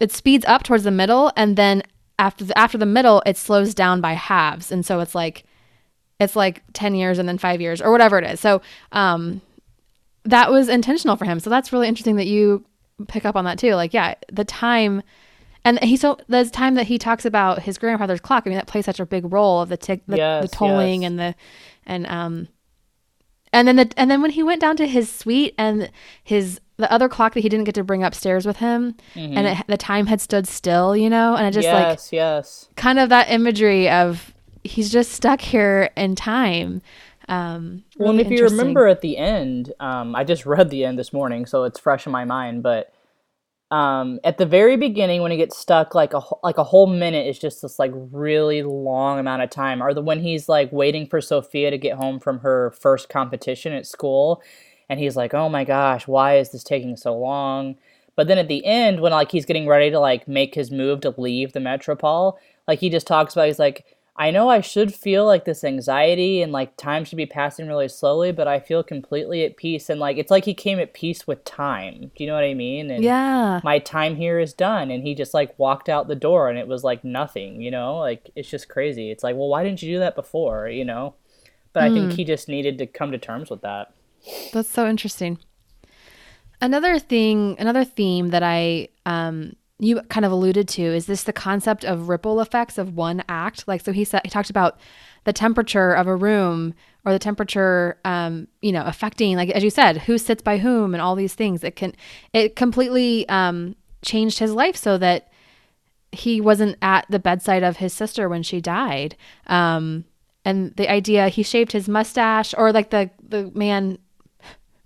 [0.00, 1.82] it speeds up towards the middle and then
[2.18, 5.44] after the, after the middle it slows down by halves and so it's like
[6.22, 8.40] it's like 10 years and then five years or whatever it is.
[8.40, 9.40] So, um,
[10.24, 11.40] that was intentional for him.
[11.40, 12.64] So that's really interesting that you
[13.08, 13.74] pick up on that too.
[13.74, 15.02] Like, yeah, the time
[15.64, 18.44] and he so the time that he talks about his grandfather's clock.
[18.46, 21.02] I mean, that plays such a big role of the tick, the, yes, the tolling
[21.02, 21.08] yes.
[21.08, 21.34] and the
[21.86, 22.48] and um
[23.52, 25.90] and then the and then when he went down to his suite and
[26.22, 29.36] his the other clock that he didn't get to bring upstairs with him mm-hmm.
[29.36, 32.68] and it, the time had stood still, you know, and I just yes, like yes,
[32.76, 34.32] kind of that imagery of
[34.64, 36.82] he's just stuck here in time.
[37.28, 40.84] Um, really well, and if you remember at the end, um, I just read the
[40.84, 42.62] end this morning, so it's fresh in my mind.
[42.62, 42.92] But
[43.72, 47.26] um, at the very beginning, when he gets stuck, like a like a whole minute
[47.26, 49.82] is just this like really long amount of time.
[49.82, 53.72] Or the when he's like waiting for Sophia to get home from her first competition
[53.72, 54.42] at school,
[54.90, 57.76] and he's like, "Oh my gosh, why is this taking so long?"
[58.14, 61.00] But then at the end, when like he's getting ready to like make his move
[61.00, 64.94] to leave the Metropole, like he just talks about, he's like I know I should
[64.94, 68.82] feel like this anxiety and like time should be passing really slowly, but I feel
[68.82, 69.88] completely at peace.
[69.88, 72.10] And like, it's like he came at peace with time.
[72.14, 72.90] Do you know what I mean?
[72.90, 73.60] And yeah.
[73.64, 74.90] My time here is done.
[74.90, 77.96] And he just like walked out the door and it was like nothing, you know?
[77.96, 79.10] Like, it's just crazy.
[79.10, 81.14] It's like, well, why didn't you do that before, you know?
[81.72, 81.86] But mm.
[81.86, 82.16] I think hmm.
[82.16, 83.94] he just needed to come to terms with that.
[84.52, 85.38] That's so interesting.
[86.60, 91.32] Another thing, another theme that I um, you kind of alluded to is this the
[91.32, 93.66] concept of ripple effects of one act?
[93.66, 94.78] Like so he said he talked about
[95.24, 99.70] the temperature of a room or the temperature um, you know affecting like as you
[99.70, 101.64] said who sits by whom and all these things.
[101.64, 101.94] It can
[102.32, 105.32] it completely um, changed his life so that
[106.12, 109.16] he wasn't at the bedside of his sister when she died.
[109.48, 110.04] Um,
[110.44, 113.98] and the idea he shaved his mustache or like the the man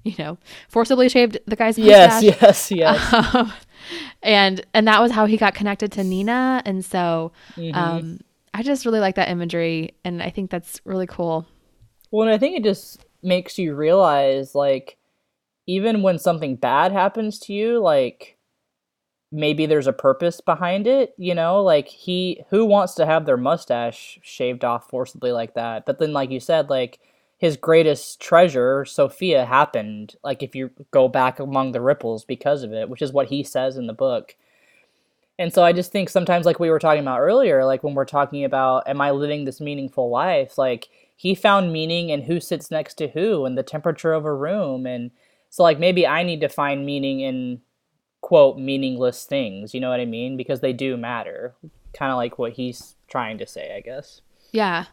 [0.05, 2.23] you know forcibly shaved the guy's mustache.
[2.23, 3.13] yes yes yes.
[3.35, 3.53] Um,
[4.27, 6.61] and and that was how he got connected to Nina.
[6.67, 7.75] And so mm-hmm.
[7.75, 8.21] um,
[8.53, 11.47] I just really like that imagery, and I think that's really cool.
[12.11, 14.99] Well, and I think it just makes you realize, like,
[15.67, 18.37] even when something bad happens to you, like
[19.33, 21.63] maybe there's a purpose behind it, you know?
[21.63, 25.85] Like he who wants to have their mustache shaved off forcibly like that?
[25.85, 27.01] But then like you said, like
[27.39, 32.73] his greatest treasure, Sofia, happened like if you go back among the ripples because of
[32.73, 34.35] it, which is what he says in the book.
[35.39, 38.07] And so I just think sometimes like we were talking about earlier, like when we're
[38.07, 42.71] talking about am I living this meaningful life, like he found meaning in who sits
[42.71, 45.11] next to who and the temperature of a room and
[45.51, 47.61] so like maybe I need to find meaning in
[48.23, 50.39] quote meaningless things, you know what I mean?
[50.39, 51.55] Because they do matter.
[51.95, 54.23] Kind of like what he's trying to say, I guess.
[54.53, 54.87] Yeah.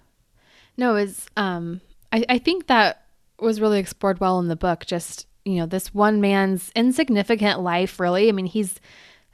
[0.75, 1.81] No, it's um
[2.13, 3.05] I, I think that
[3.39, 4.85] was really explored well in the book.
[4.85, 8.29] Just, you know, this one man's insignificant life really.
[8.29, 8.79] I mean, he's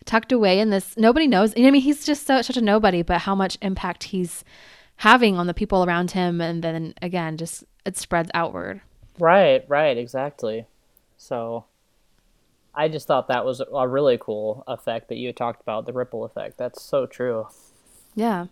[0.06, 1.54] tucked away in this nobody knows.
[1.56, 4.44] I mean, he's just so, such a nobody, but how much impact he's
[4.96, 8.82] having on the people around him and then again just it spreads outward.
[9.20, 10.66] Right, right, exactly.
[11.18, 11.66] So
[12.74, 16.24] I just thought that was a really cool effect that you talked about, the ripple
[16.24, 16.58] effect.
[16.58, 17.48] That's so true.
[18.16, 18.48] Yeah.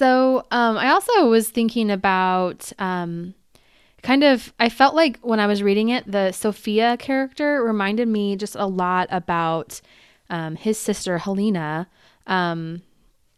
[0.00, 3.34] So um, I also was thinking about um,
[4.02, 8.34] kind of, I felt like when I was reading it, the Sofia character reminded me
[8.34, 9.82] just a lot about
[10.30, 11.86] um, his sister, Helena.
[12.26, 12.80] Um,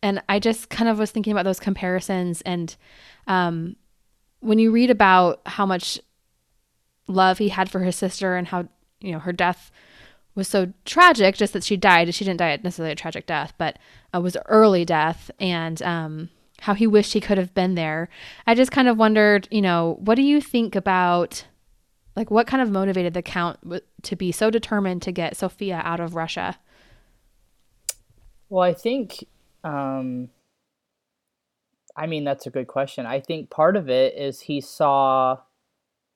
[0.04, 2.42] and I just kind of was thinking about those comparisons.
[2.42, 2.76] And
[3.26, 3.74] um,
[4.38, 5.98] when you read about how much
[7.08, 8.68] love he had for his sister and how,
[9.00, 9.72] you know, her death
[10.36, 12.14] was so tragic, just that she died.
[12.14, 13.80] She didn't die necessarily a tragic death, but
[14.14, 15.28] it was early death.
[15.40, 16.28] And, um,
[16.62, 18.08] how he wished he could have been there.
[18.46, 21.44] I just kind of wondered, you know, what do you think about
[22.14, 23.58] like what kind of motivated the count
[24.02, 26.56] to be so determined to get Sofia out of Russia?
[28.48, 29.26] Well, I think
[29.64, 30.28] um
[31.96, 33.06] I mean that's a good question.
[33.06, 35.38] I think part of it is he saw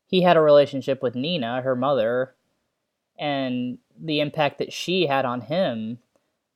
[0.07, 2.37] he had a relationship with Nina, her mother,
[3.19, 5.99] and the impact that she had on him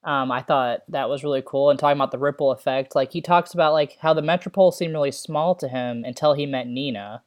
[0.03, 1.71] um, I thought that was really cool.
[1.71, 4.95] And talking about the ripple effect, like he talks about like how the metropol seemed
[4.95, 7.23] really small to him until he met Nina,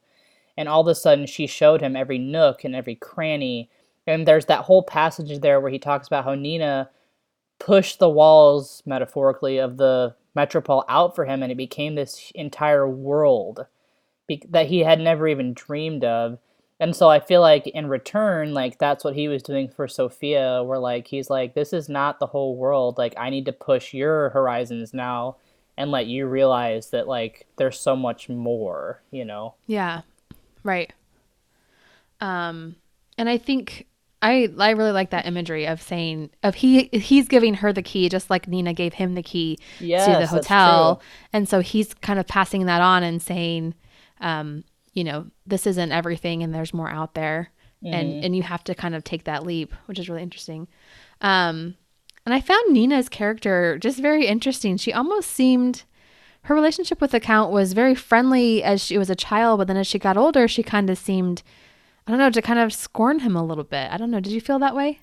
[0.56, 3.70] and all of a sudden she showed him every nook and every cranny.
[4.06, 6.90] And there's that whole passage there where he talks about how Nina
[7.58, 12.88] pushed the walls, metaphorically, of the metropol out for him, and it became this entire
[12.88, 13.66] world
[14.26, 16.38] be- that he had never even dreamed of
[16.80, 20.62] and so I feel like in return, like that's what he was doing for Sofia,
[20.64, 22.98] where like he's like, this is not the whole world.
[22.98, 25.36] Like I need to push your horizons now
[25.76, 29.54] and let you realize that like there's so much more, you know?
[29.66, 30.02] Yeah.
[30.64, 30.92] Right.
[32.20, 32.76] Um
[33.16, 33.86] and I think
[34.20, 38.08] I I really like that imagery of saying of he he's giving her the key
[38.08, 41.00] just like Nina gave him the key yes, to the hotel.
[41.32, 43.74] And so he's kind of passing that on and saying,
[44.20, 47.50] um, you know, this isn't everything and there's more out there.
[47.84, 47.94] Mm-hmm.
[47.94, 50.68] And and you have to kind of take that leap, which is really interesting.
[51.20, 51.74] Um
[52.24, 54.78] and I found Nina's character just very interesting.
[54.78, 55.82] She almost seemed
[56.44, 59.76] her relationship with the count was very friendly as she was a child, but then
[59.76, 61.42] as she got older, she kind of seemed
[62.06, 63.90] I don't know, to kind of scorn him a little bit.
[63.90, 64.20] I don't know.
[64.20, 65.00] Did you feel that way?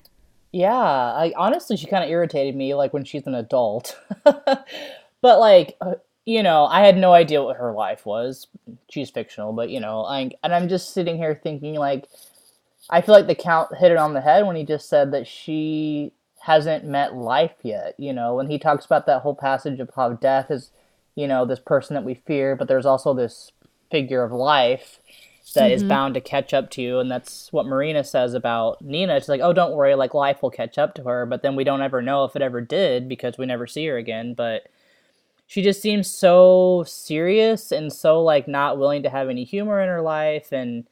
[0.52, 3.98] Yeah, I honestly she kind of irritated me like when she's an adult.
[4.24, 4.66] but
[5.22, 8.46] like uh, you know, I had no idea what her life was.
[8.90, 12.08] She's fictional, but you know, like, and I'm just sitting here thinking, like,
[12.90, 15.26] I feel like the count hit it on the head when he just said that
[15.26, 17.94] she hasn't met life yet.
[17.98, 20.70] You know, when he talks about that whole passage of how death is,
[21.14, 23.52] you know, this person that we fear, but there's also this
[23.90, 24.98] figure of life
[25.54, 25.74] that mm-hmm.
[25.74, 29.18] is bound to catch up to you, and that's what Marina says about Nina.
[29.20, 31.64] She's like, "Oh, don't worry, like life will catch up to her," but then we
[31.64, 34.68] don't ever know if it ever did because we never see her again, but
[35.46, 39.88] she just seems so serious and so like not willing to have any humor in
[39.88, 40.88] her life and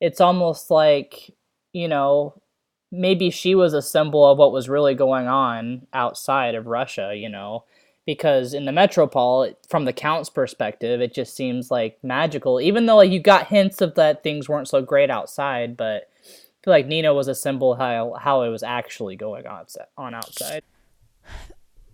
[0.00, 1.34] it's almost like
[1.72, 2.40] you know
[2.90, 7.28] maybe she was a symbol of what was really going on outside of Russia you
[7.28, 7.64] know?
[8.06, 12.96] Because in the metropol from the count's perspective it just seems like magical even though
[12.96, 16.86] like you got hints of that things weren't so great outside but I feel like
[16.86, 20.62] Nina was a symbol how how it was actually going on on outside.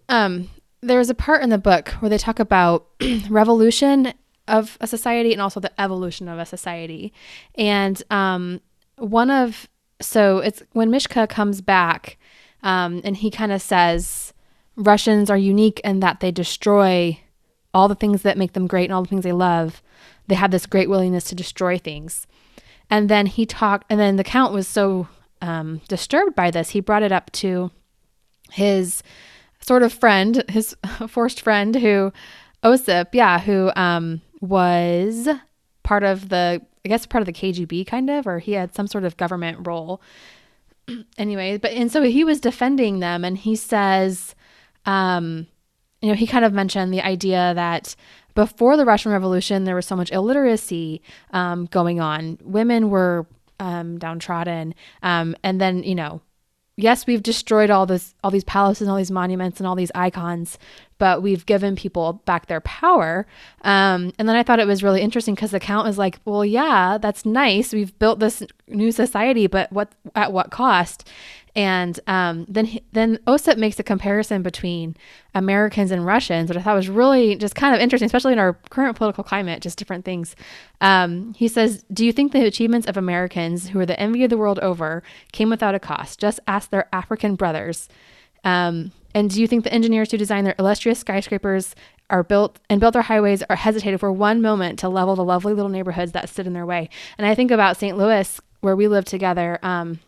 [0.09, 0.51] Um
[0.87, 2.87] there's a part in the book where they talk about
[3.29, 4.13] revolution
[4.47, 7.13] of a society and also the evolution of a society.
[7.55, 8.61] And um,
[8.97, 9.69] one of
[10.01, 12.19] so it's when Mishka comes back,
[12.63, 14.35] um, and he kind of says
[14.77, 17.21] Russians are unique in that they destroy
[17.73, 19.83] all the things that make them great and all the things they love.
[20.27, 22.27] They have this great willingness to destroy things.
[22.91, 25.09] And then he talked, and then the count was so
[25.41, 27.71] um, disturbed by this, he brought it up to
[28.51, 29.03] his
[29.67, 30.77] sort of friend, his
[31.09, 32.13] forced friend who
[32.65, 35.29] Osip, yeah, who um was
[35.83, 38.87] part of the I guess part of the KGB kind of or he had some
[38.87, 40.03] sort of government role.
[41.19, 44.35] anyway, but and so he was defending them, and he says,
[44.85, 45.47] um,
[46.03, 47.97] you know, he kind of mentioned the idea that
[48.35, 51.01] before the Russian Revolution, there was so much illiteracy
[51.31, 52.39] um, going on.
[52.43, 53.27] Women were
[53.61, 56.21] um, downtrodden, um, and then you know
[56.77, 59.93] yes, we've destroyed all this, all these palaces and all these monuments and all these
[59.95, 60.59] icons,
[60.99, 63.27] but we've given people back their power.
[63.63, 66.45] Um, and then I thought it was really interesting because the count was like, well,
[66.45, 67.73] yeah, that's nice.
[67.73, 71.09] We've built this new society, but what at what cost?
[71.57, 74.97] And um, then then Osip makes a comparison between
[75.35, 78.55] Americans and Russians, which I thought was really just kind of interesting, especially in our
[78.71, 80.35] current political climate, just different things.
[80.81, 84.31] Um, he says, "Do you think the achievements of Americans, who are the envy of
[84.31, 86.19] the world over, came without a cost?
[86.19, 87.89] Just ask their African brothers."
[88.43, 91.77] Um, and do you think the engineers who designed their illustrious skyscrapers
[92.11, 95.55] are built and built their highways are hesitated for one moment to level the lovely
[95.55, 96.91] little neighborhoods that stood in their way?
[97.17, 97.97] And I think about St.
[97.97, 99.61] Louis, where we live together.
[99.63, 100.01] Um,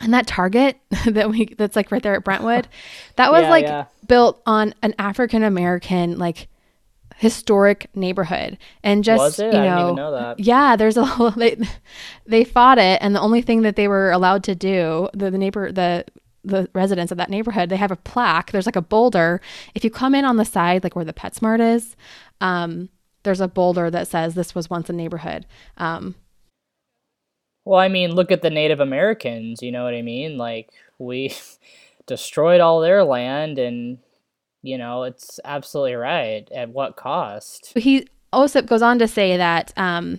[0.00, 2.68] and that Target that we that's like right there at Brentwood,
[3.16, 3.84] that was Yeah, like yeah.
[4.06, 6.48] built on an African American like
[7.16, 8.58] historic neighborhood.
[8.84, 10.40] And just you I know, didn't even know that.
[10.40, 11.56] yeah there's a whole they,
[12.26, 12.98] they fought it.
[13.02, 16.04] And the only thing that they were allowed to do the, the neighbor the
[16.44, 18.52] the residents of that neighborhood they have a plaque.
[18.52, 19.40] There's like a boulder.
[19.74, 21.96] If you come in on the side like where the PetSmart is
[22.40, 22.88] um
[23.24, 25.44] there's a boulder that says this was once a neighborhood.
[25.76, 26.14] Um
[27.68, 30.38] Well, I mean, look at the Native Americans, you know what I mean?
[30.38, 31.34] Like, we
[32.06, 33.98] destroyed all their land, and,
[34.62, 36.50] you know, it's absolutely right.
[36.50, 37.74] At what cost?
[37.76, 40.18] he Osip goes on to say that um,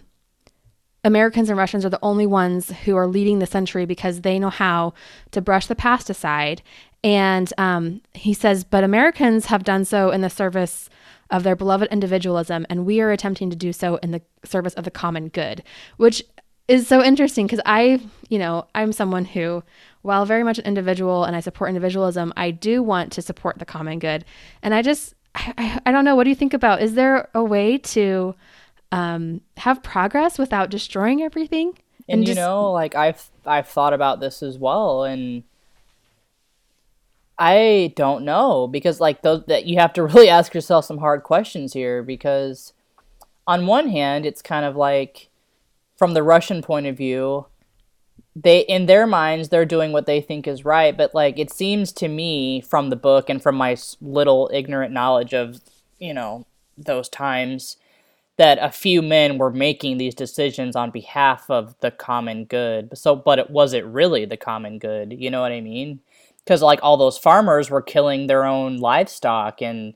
[1.04, 4.52] Americans and Russians are the only ones who are leading the century because they know
[4.52, 4.94] how
[5.32, 6.62] to brush the past aside.
[7.04, 10.88] And um, he says, but Americans have done so in the service
[11.32, 14.84] of their beloved individualism, and we are attempting to do so in the service of
[14.84, 15.64] the common good,
[15.98, 16.24] which
[16.70, 18.00] is so interesting because I,
[18.30, 19.64] you know, I'm someone who,
[20.04, 23.66] while very much an individual and I support individualism, I do want to support the
[23.66, 24.24] common good.
[24.62, 26.16] And I just, I, I, don't know.
[26.16, 26.82] What do you think about?
[26.82, 28.36] Is there a way to
[28.92, 31.78] um, have progress without destroying everything?
[32.08, 35.44] And, you just- know, like I've I've thought about this as well, and
[37.38, 41.24] I don't know because like those that you have to really ask yourself some hard
[41.24, 42.74] questions here because
[43.46, 45.29] on one hand, it's kind of like
[46.00, 47.46] from the Russian point of view,
[48.34, 51.92] they in their minds they're doing what they think is right, but like it seems
[51.92, 55.60] to me from the book and from my little ignorant knowledge of
[56.00, 56.46] you know
[56.78, 57.76] those times
[58.38, 62.98] that a few men were making these decisions on behalf of the common good.
[62.98, 65.12] So, but it was it really the common good?
[65.12, 66.00] You know what I mean?
[66.38, 69.94] Because like all those farmers were killing their own livestock and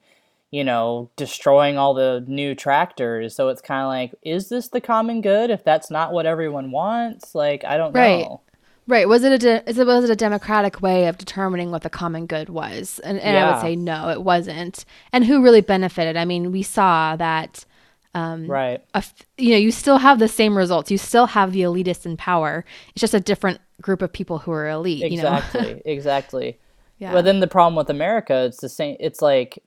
[0.54, 3.36] you know destroying all the new tractors.
[3.36, 5.49] So it's kind of like, is this the common good?
[5.49, 8.22] If that's not what everyone wants, like I don't Right.
[8.26, 8.41] know.
[8.86, 9.08] Right.
[9.08, 11.89] Was it a de- is it was it a democratic way of determining what the
[11.89, 12.99] common good was?
[12.99, 14.86] And, and I would say no, it wasn't.
[15.14, 16.18] And who really benefited?
[16.18, 17.66] I mean, we saw that
[18.14, 18.80] um, Right.
[18.93, 20.91] a f- you know you still have the same results.
[20.91, 22.64] You still have the elitists in power.
[22.89, 25.10] It's just a different group of people who are elite.
[25.12, 25.34] You know.
[25.38, 25.82] Exactly.
[25.86, 26.60] exactly.
[26.99, 27.12] yeah.
[27.14, 28.97] But then the problem with America, it's the same.
[28.99, 29.58] It's like,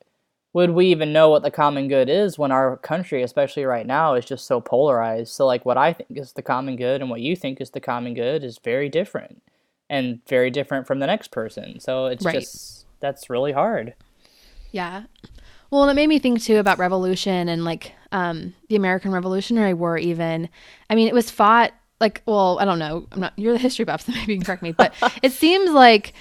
[0.56, 4.14] would we even know what the common good is when our country, especially right now,
[4.14, 5.30] is just so polarized?
[5.34, 7.80] So, like, what I think is the common good and what you think is the
[7.80, 9.42] common good is very different
[9.90, 11.78] and very different from the next person.
[11.78, 12.36] So, it's Right.
[12.36, 13.92] just, that's really hard.
[14.72, 15.02] Yeah.
[15.70, 19.74] Well, and it made me think too about revolution and like um, the American Revolutionary
[19.74, 19.98] War.
[19.98, 20.48] Even,
[20.88, 23.06] I mean, it was fought like, well, I don't know.
[23.12, 23.34] I'm not.
[23.36, 24.72] You're the history buff, so maybe you can correct me.
[24.72, 26.14] But it seems like,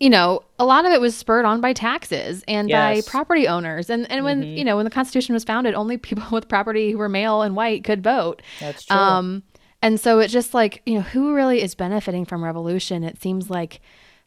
[0.00, 3.90] you know, a lot of it was spurred on by taxes and by property owners.
[3.90, 6.98] And and when you know when the Constitution was founded, only people with property who
[6.98, 8.42] were male and white could vote.
[8.58, 8.96] That's true.
[8.96, 9.42] Um,
[9.82, 13.02] and so it's just like, you know, who really is benefiting from revolution?
[13.02, 13.80] It seems like,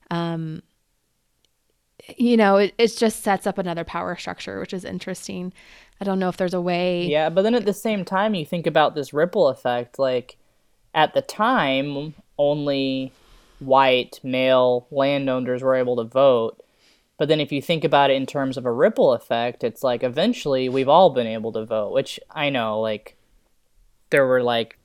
[0.09, 0.63] um,
[2.17, 5.53] you know, it, it just sets up another power structure, which is interesting.
[6.01, 7.05] I don't know if there's a way.
[7.05, 9.99] Yeah, but then at the same time, you think about this ripple effect.
[9.99, 10.37] Like,
[10.95, 13.13] at the time, only
[13.59, 16.59] white male landowners were able to vote.
[17.17, 20.03] But then if you think about it in terms of a ripple effect, it's like
[20.03, 23.15] eventually we've all been able to vote, which I know, like,
[24.09, 24.77] there were like,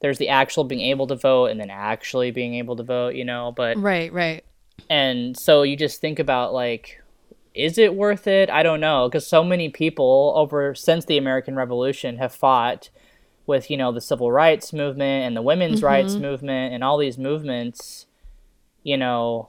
[0.00, 3.24] there's the actual being able to vote and then actually being able to vote, you
[3.24, 4.44] know, but Right, right.
[4.90, 7.00] and so you just think about like
[7.54, 11.54] is it worth it i don't know because so many people over since the american
[11.54, 12.90] revolution have fought
[13.46, 17.18] with you know the civil rights movement and the women's rights movement and all these
[17.18, 18.06] movements
[18.82, 19.48] you know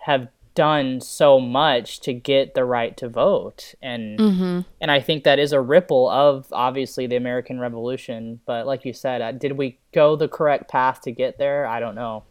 [0.00, 3.76] have done so much to get the right to vote.
[3.80, 8.40] And and i think that is a ripple of obviously the american revolution.
[8.44, 11.64] But like you said uh, did we go the correct path to get there?
[11.64, 12.24] I don't know.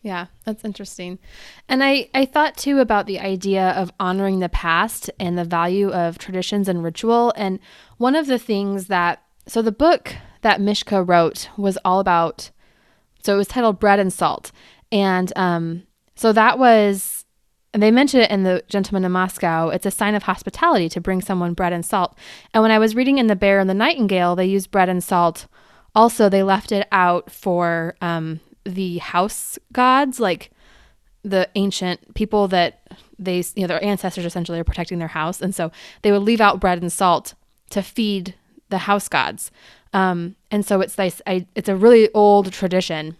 [0.00, 1.18] Yeah, that's interesting.
[1.68, 5.90] And I, I thought too about the idea of honoring the past and the value
[5.90, 7.32] of traditions and ritual.
[7.36, 7.58] And
[7.96, 10.14] one of the things that, so the book
[10.46, 12.52] that Mishka wrote was all about,
[13.24, 14.52] so it was titled Bread and Salt.
[14.92, 15.82] And um,
[16.14, 17.24] so that was,
[17.72, 19.70] they mentioned it in The Gentleman in Moscow.
[19.70, 22.16] It's a sign of hospitality to bring someone bread and salt.
[22.54, 25.02] And when I was reading in The Bear and the Nightingale, they used bread and
[25.02, 25.48] salt.
[25.96, 30.52] Also, they left it out for um, the house gods, like
[31.24, 32.82] the ancient people that
[33.18, 35.42] they, you know, their ancestors essentially are protecting their house.
[35.42, 35.72] And so
[36.02, 37.34] they would leave out bread and salt
[37.70, 38.36] to feed
[38.68, 39.50] the house gods.
[39.96, 41.22] Um, and so it's nice.
[41.26, 43.16] I, it's a really old tradition.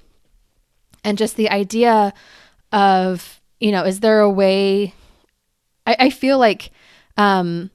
[1.05, 2.13] And just the idea
[2.71, 4.93] of, you know, is there a way?
[5.87, 6.71] I, I feel like
[7.17, 7.71] um,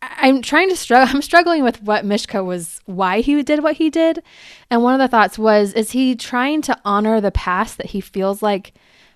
[0.00, 1.08] I'm trying to struggle.
[1.16, 4.22] I'm struggling with what Mishka was, why he did what he did.
[4.70, 8.00] And one of the thoughts was, is he trying to honor the past that he
[8.00, 8.72] feels like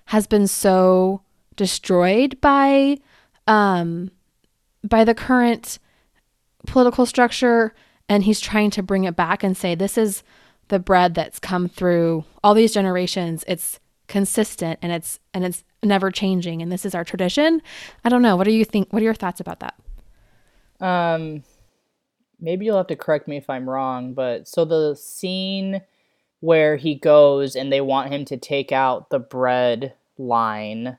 [0.07, 1.21] has been so
[1.55, 2.97] destroyed by,
[3.47, 4.11] um,
[4.83, 5.79] by the current
[6.67, 7.73] political structure?
[8.09, 10.23] And he's trying to bring it back and say, this is
[10.67, 13.43] the bread that's come through all these generations.
[13.47, 16.61] It's consistent and it's, and it's never changing.
[16.61, 17.61] And this is our tradition.
[18.03, 18.35] I don't know.
[18.35, 18.91] What do you think?
[18.91, 19.75] What are your thoughts about that?
[20.85, 21.43] Um,
[22.39, 25.81] maybe you'll have to correct me if I'm wrong, but so the scene
[26.39, 30.97] where he goes and they want him to take out the bread line.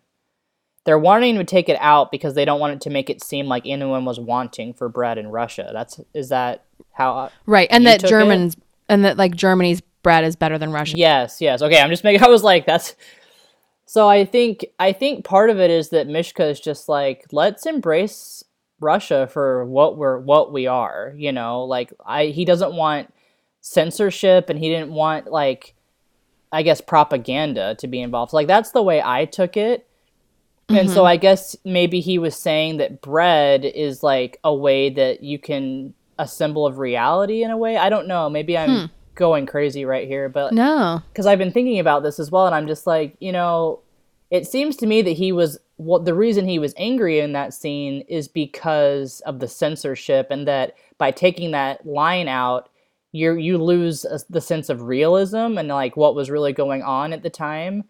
[0.85, 3.47] They're wanting to take it out because they don't want it to make it seem
[3.47, 5.71] like anyone was wanting for bread in Russia.
[5.73, 7.69] That's is that how right?
[7.71, 8.63] And that Germans it?
[8.89, 10.99] and that like Germany's bread is better than Russian.
[10.99, 11.63] Yes, yes.
[11.63, 12.23] Okay, I'm just making.
[12.25, 12.95] I was like, that's.
[13.87, 17.67] So I think I think part of it is that Mishka is just like, let's
[17.67, 18.45] embrace
[18.81, 23.13] Russia for what we're what we are, you know, like I he doesn't want
[23.61, 25.75] censorship and he didn't want like
[26.53, 28.33] I guess propaganda to be involved.
[28.33, 29.87] Like that's the way I took it.
[30.69, 30.81] Mm-hmm.
[30.81, 31.07] And so mm-hmm.
[31.07, 35.95] I guess maybe he was saying that bread is like a way that you can
[36.23, 37.77] a symbol of reality in a way.
[37.77, 38.31] I don't know.
[38.31, 38.85] Maybe I'm hmm.
[39.15, 41.03] going crazy right here, but no.
[41.15, 43.81] Cuz I've been thinking about this as well and I'm just like, you know,
[44.31, 47.53] it seems to me that he was what the reason he was angry in that
[47.53, 52.69] scene is because of the censorship and that by taking that line out
[53.13, 57.13] you you lose a, the sense of realism and like what was really going on
[57.13, 57.85] at the time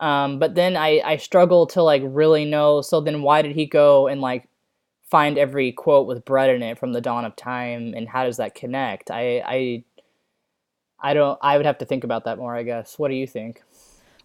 [0.00, 3.66] um, but then I, I struggle to like really know so then why did he
[3.66, 4.48] go and like
[5.10, 8.36] find every quote with bread in it from the dawn of time and how does
[8.36, 9.10] that connect?
[9.10, 9.84] I i
[11.00, 12.98] i don't i would have to think about that more i guess.
[12.98, 13.62] What do you think?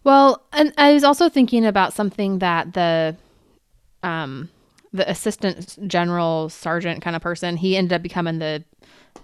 [0.04, 3.16] Well, and I was also thinking about something that the
[4.02, 4.50] um
[4.92, 8.64] the assistant general sergeant kind of person, he ended up becoming the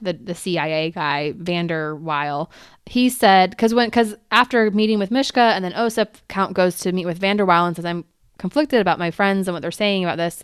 [0.01, 2.51] the, the CIA guy, Vanderwhile.
[2.87, 6.93] He said because when because after meeting with Mishka and then Osip, Count goes to
[6.93, 8.05] meet with Vanderwhile and says, I'm
[8.41, 10.43] conflicted about my friends and what they're saying about this.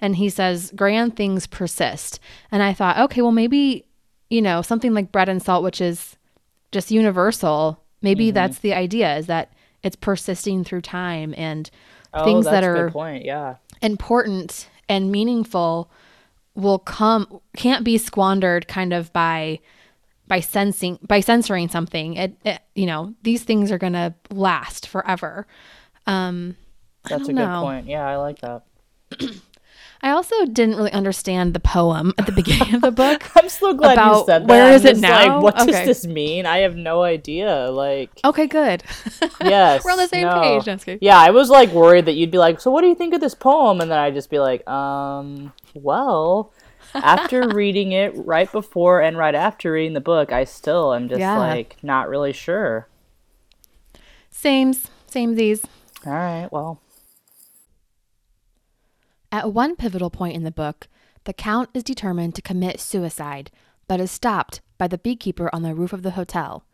[0.00, 2.20] And he says, grand things persist.
[2.52, 3.86] And I thought, okay, well, maybe,
[4.28, 6.16] you know, something like bread and salt, which is
[6.70, 8.34] just universal, maybe mm-hmm.
[8.34, 11.70] that's the idea is that it's persisting through time and
[12.12, 13.24] oh, things that are point.
[13.24, 13.56] Yeah.
[13.80, 15.90] important and meaningful
[16.54, 19.60] will come can't be squandered kind of by
[20.26, 24.88] by sensing by censoring something it, it you know these things are going to last
[24.88, 25.46] forever
[26.08, 26.56] um
[27.08, 27.46] that's a know.
[27.46, 28.62] good point yeah i like that
[30.00, 33.28] I also didn't really understand the poem at the beginning of the book.
[33.36, 34.48] I'm so glad you said that.
[34.48, 35.34] Where is it now?
[35.34, 35.72] Like, what okay.
[35.72, 36.46] does this mean?
[36.46, 37.68] I have no idea.
[37.70, 38.84] Like, okay, good.
[39.40, 40.62] yes, we're on the same no.
[40.62, 40.98] page.
[41.00, 43.20] Yeah, I was like worried that you'd be like, "So, what do you think of
[43.20, 46.52] this poem?" And then I'd just be like, "Um, well."
[46.94, 51.20] after reading it right before and right after reading the book, I still am just
[51.20, 51.36] yeah.
[51.36, 52.88] like not really sure.
[54.30, 54.72] Same,
[55.06, 55.60] same these.
[56.06, 56.80] All right, well.
[59.30, 60.88] At one pivotal point in the book,
[61.24, 63.50] the Count is determined to commit suicide,
[63.86, 66.64] but is stopped by the beekeeper on the roof of the hotel.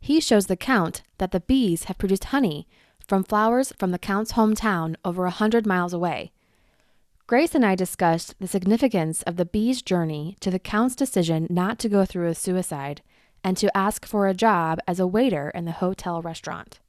[0.00, 2.68] He shows the Count that the bees have produced honey
[3.06, 6.30] from flowers from the Count's hometown over a hundred miles away.
[7.26, 11.78] Grace and I discussed the significance of the bees' journey to the Count's decision not
[11.78, 13.00] to go through a suicide
[13.42, 16.80] and to ask for a job as a waiter in the hotel restaurant.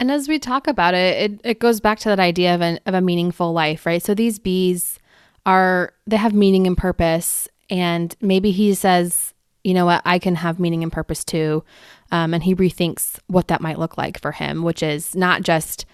[0.00, 2.80] And as we talk about it, it, it goes back to that idea of, an,
[2.86, 4.02] of a meaningful life, right?
[4.02, 4.98] So these bees
[5.46, 7.48] are, they have meaning and purpose.
[7.70, 11.64] And maybe he says, you know what, I can have meaning and purpose too.
[12.12, 15.86] Um, and he rethinks what that might look like for him, which is not just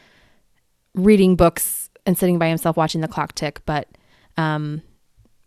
[0.95, 3.87] reading books and sitting by himself watching the clock tick, but
[4.37, 4.83] um,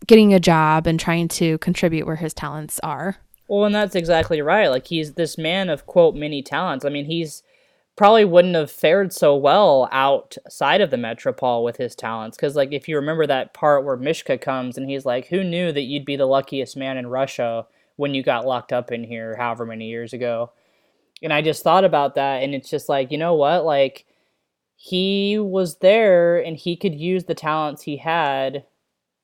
[0.06, 3.16] getting a job and trying to contribute where his talents are.
[3.48, 4.68] Well, and that's exactly right.
[4.68, 6.84] Like he's this man of quote many talents.
[6.84, 7.42] I mean, he's
[7.96, 12.72] probably wouldn't have fared so well outside of the metropol with his talents because like
[12.72, 16.04] if you remember that part where mishka comes and he's like who knew that you'd
[16.04, 17.66] be the luckiest man in russia
[17.96, 20.50] when you got locked up in here however many years ago?
[21.22, 23.64] And i just thought about that and it's just like you know what?
[23.64, 24.04] Like
[24.76, 28.64] he was there and he could use the talents he had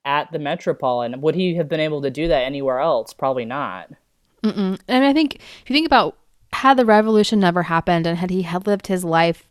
[0.04, 3.12] at the metropol and would he have been able to do that anywhere else?
[3.12, 3.90] Probably not.
[4.42, 4.80] Mm-mm.
[4.88, 6.16] and i think if you think about
[6.52, 9.48] had the revolution never happened and had he had lived his life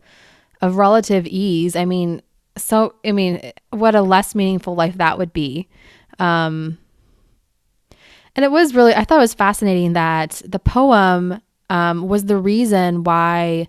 [0.62, 2.22] of relative ease, I mean,
[2.58, 5.68] so I mean, what a less meaningful life that would be.
[6.20, 6.78] Um,
[8.36, 12.38] and it was really, I thought it was fascinating that the poem um, was the
[12.38, 13.68] reason why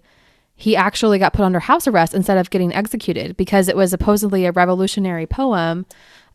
[0.55, 4.45] he actually got put under house arrest instead of getting executed because it was supposedly
[4.45, 5.87] a revolutionary poem.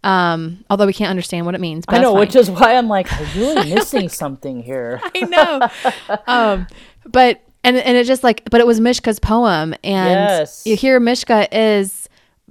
[0.05, 1.83] Um, although we can't understand what it means.
[1.87, 5.01] I know, which is why I'm like, I'm really missing something here.
[5.15, 6.19] I know.
[6.27, 6.67] um,
[7.05, 10.63] but and and it just like, but it was Mishka's poem, and Yes.
[10.65, 12.07] you hear Mishka is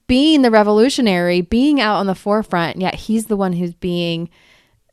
[0.08, 4.28] being the revolutionary, being out on the forefront, yet he's the one who's being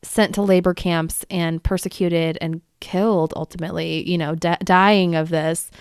[0.03, 4.07] sent to labor camps and persecuted and killed ultimately.
[4.09, 5.72] You know, dying of this.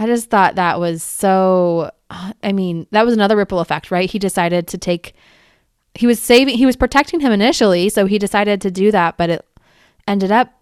[0.00, 1.92] I just thought that was so.
[2.10, 4.10] I mean, that was another ripple effect, right?
[4.10, 5.14] He decided to take.
[5.94, 6.56] He was saving.
[6.56, 9.46] He was protecting him initially, so he decided to do that, but it
[10.08, 10.52] ended up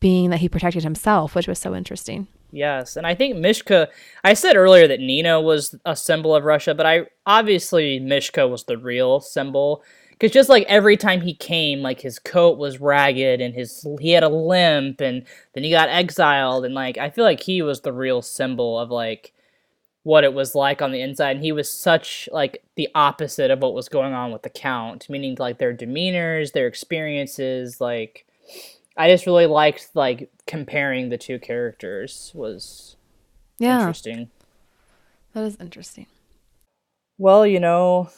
[0.00, 2.26] being that he protected himself, which was so interesting.
[2.52, 3.88] Yes, and I think Mishka.
[4.24, 8.64] I said earlier that Nina was a symbol of Russia, but I obviously Mishka was
[8.64, 13.40] the real symbol because just like every time he came, like his coat was ragged
[13.40, 15.24] and his he had a limp, and
[15.54, 18.90] then he got exiled, and like I feel like he was the real symbol of
[18.90, 19.32] like
[20.04, 23.60] what it was like on the inside, and he was such like the opposite of
[23.60, 28.26] what was going on with the Count, meaning like their demeanors, their experiences, like.
[28.96, 32.96] I just really liked like comparing the two characters was
[33.58, 34.30] Yeah, interesting.
[35.32, 36.06] that is interesting.
[37.18, 38.10] Well, you know,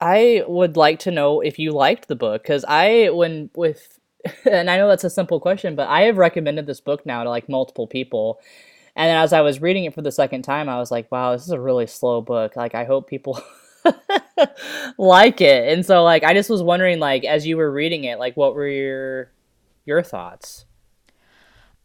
[0.00, 3.98] I would like to know if you liked the book because I, when with,
[4.50, 7.30] and I know that's a simple question, but I have recommended this book now to
[7.30, 8.40] like multiple people.
[8.96, 11.32] And then as I was reading it for the second time, I was like, wow,
[11.32, 12.56] this is a really slow book.
[12.56, 13.40] Like, I hope people
[14.98, 15.68] like it.
[15.72, 18.54] And so, like, I just was wondering, like, as you were reading it, like, what
[18.54, 19.30] were your
[19.84, 20.64] your thoughts?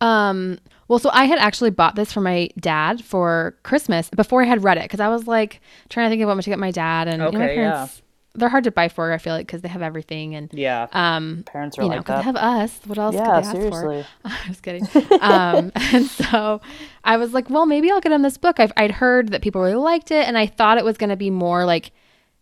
[0.02, 4.46] Um, well, so I had actually bought this for my dad for Christmas before I
[4.46, 6.72] had read it because I was like trying to think of what to get my
[6.72, 7.88] dad, and you know, my Okay, yeah.
[7.88, 8.02] parents
[8.36, 9.12] they're hard to buy for.
[9.12, 12.06] I feel like because they have everything, and Yeah, um, parents are you know, like
[12.06, 12.34] because that.
[12.34, 12.80] they have us.
[12.86, 13.16] What else?
[13.16, 14.04] yeah, could they ask seriously.
[14.04, 14.08] For?
[14.30, 14.88] I was kidding.
[15.22, 16.62] um, and so
[17.04, 18.60] I was like, well, maybe I'll get him this book.
[18.60, 21.16] I've, I'd heard that people really liked it, and I thought it was going to
[21.18, 21.92] be more like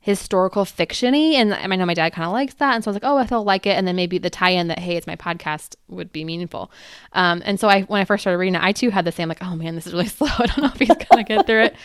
[0.07, 1.33] historical fictiony.
[1.33, 2.75] And I know my dad kind of likes that.
[2.75, 3.71] And so I was like oh I feel like it.
[3.71, 6.71] And then maybe the tie-in that hey it's my podcast would be meaningful.
[7.11, 9.27] Um, and so I when I first started reading it I too had the same
[9.27, 10.29] like oh man this is really slow.
[10.29, 11.75] I don't know if he's gonna get through it.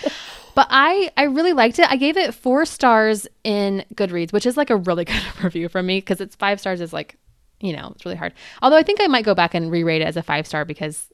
[0.54, 1.90] But I I really liked it.
[1.90, 5.86] I gave it four stars in Goodreads which is like a really good review from
[5.86, 7.16] me because it's five stars is like
[7.60, 8.34] you know it's really hard.
[8.62, 11.08] Although I think I might go back and re-rate it as a five star because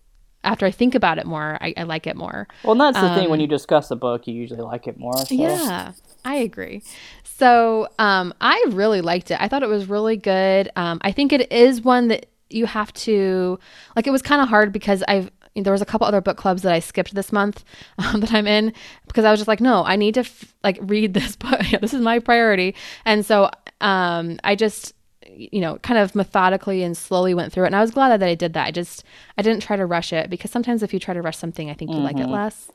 [0.45, 3.15] after I think about it more I, I like it more Well, and that's the
[3.15, 3.31] thing.
[3.31, 5.17] When you discuss a book, you usually like it more.
[5.17, 5.35] So.
[5.35, 5.93] Um, yeah,
[6.25, 6.83] I agree.
[7.25, 9.41] So um, I really liked it.
[9.41, 10.71] I thought it was really good.
[10.77, 13.59] Um, I think it is one that you have to
[13.95, 14.07] like.
[14.07, 16.73] It was kind of hard because I've there was a couple other book clubs that
[16.73, 17.65] I skipped this month
[17.99, 18.73] um, that I'm in
[19.07, 21.61] because I was just like, no, I need to f- like read this book.
[21.81, 22.75] this is my priority,
[23.05, 24.95] and so um, I just
[25.39, 28.27] you know kind of methodically and slowly went through it and i was glad that
[28.29, 29.05] i did that i just
[29.39, 31.75] i didn't try to rush it because sometimes if you try to rush something i
[31.75, 32.71] think you like it less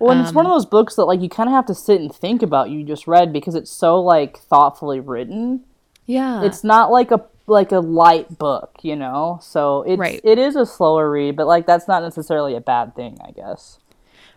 [0.00, 1.74] Well, and it's one Um, of those books that like you kind of have to
[1.74, 2.70] sit and think about.
[2.70, 5.64] You just read because it's so like thoughtfully written.
[6.06, 9.38] yeah It's not like a like a light book, you know.
[9.42, 10.20] So it's Right.
[10.22, 13.78] it is a slower read, but like that's not necessarily a bad thing, I guess.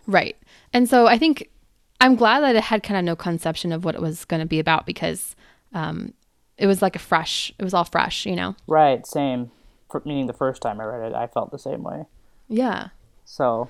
[0.06, 0.36] Right.
[0.72, 1.48] And so I think
[2.00, 4.46] I'm glad that it had kind of no conception of what it was going to
[4.46, 5.36] be about because
[5.74, 6.12] um,
[6.58, 8.54] it was like a fresh, it was all fresh, you know?
[8.66, 9.06] Right.
[9.06, 9.50] Same.
[9.90, 12.06] For, meaning the first time I read it, I felt the same way.
[12.48, 12.88] Yeah.
[13.24, 13.68] So,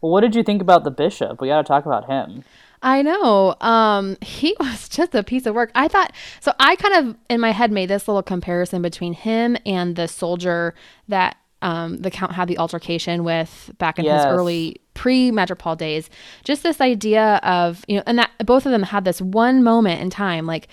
[0.00, 1.40] well, what did you think about the bishop?
[1.40, 2.44] We got to talk about him.
[2.82, 3.54] I know.
[3.60, 5.70] Um, he was just a piece of work.
[5.74, 6.52] I thought so.
[6.60, 10.74] I kind of in my head made this little comparison between him and the soldier
[11.08, 14.24] that um, the count had the altercation with back in Yes.
[14.24, 16.10] his early pre Metropol days.
[16.44, 20.02] Just this idea of you know, and that both of them had this one moment
[20.02, 20.68] in time, like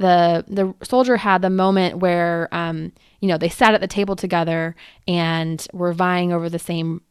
[0.00, 4.16] the the soldier had the moment where um, you know they sat at the table
[4.16, 4.74] together
[5.06, 7.02] and were vying over the same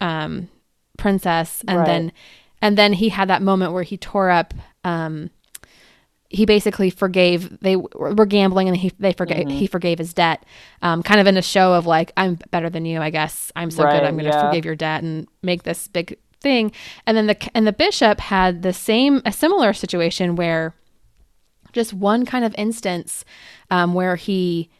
[0.00, 0.48] um,
[0.98, 1.86] princess, and Right.
[1.86, 2.12] then
[2.60, 4.52] and then he had that moment where he tore up.
[4.84, 5.30] Um,
[6.30, 7.58] he basically forgave.
[7.60, 9.46] They were gambling, and he they forgave.
[9.46, 9.56] Mm-hmm.
[9.56, 10.44] He forgave his debt,
[10.82, 13.00] um, kind of in a show of like, I'm better than you.
[13.00, 14.06] I guess I'm so Right, good.
[14.06, 14.46] I'm going to yeah.
[14.50, 16.70] forgive your debt and make this big thing.
[17.06, 20.74] And then the and the bishop had the same a similar situation where
[21.72, 23.24] just one kind of instance
[23.70, 24.70] um, where he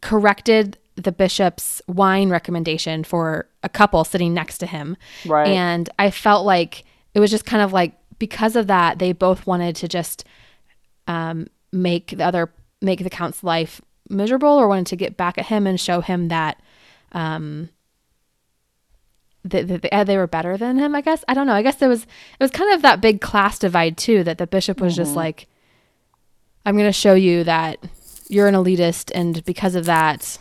[0.00, 4.96] corrected the bishop's wine recommendation for a couple sitting next to him.
[5.26, 5.48] Right.
[5.48, 6.84] And I felt like
[7.14, 10.24] it was just kind of like because of that, they both wanted to just
[11.06, 15.46] um, make the other make the count's life miserable or wanted to get back at
[15.46, 16.60] him and show him that
[17.12, 17.68] um
[19.44, 22.02] that, they were better than him i guess i don't know i guess there was
[22.02, 25.02] it was kind of that big class divide too that the bishop was mm-hmm.
[25.02, 25.48] just like
[26.64, 27.78] i'm going to show you that
[28.28, 30.38] you're an elitist and because of that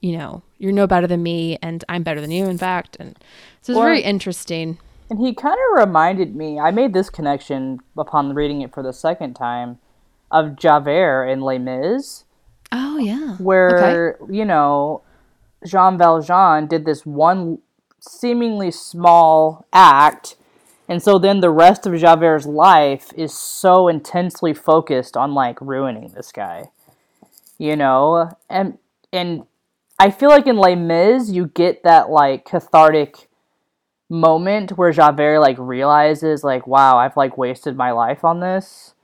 [0.00, 3.16] you know you're no better than me and i'm better than you in fact and
[3.62, 4.78] so it's well, very interesting.
[5.10, 8.92] And he kind of reminded me i made this connection upon reading it for the
[8.92, 9.78] second time
[10.30, 12.24] of javert in les mis.
[12.72, 13.36] Oh yeah.
[13.36, 14.34] Where okay.
[14.34, 15.02] you know
[15.66, 17.58] jean valjean did this one
[18.00, 20.36] seemingly small act
[20.90, 26.08] and so then the rest of Javert's life is so intensely focused on like ruining
[26.08, 26.72] this guy.
[27.58, 28.28] You know?
[28.48, 28.76] And
[29.12, 29.44] and
[30.00, 33.28] I feel like in Les Mis you get that like cathartic
[34.08, 38.94] moment where Javert like realizes like wow, I've like wasted my life on this.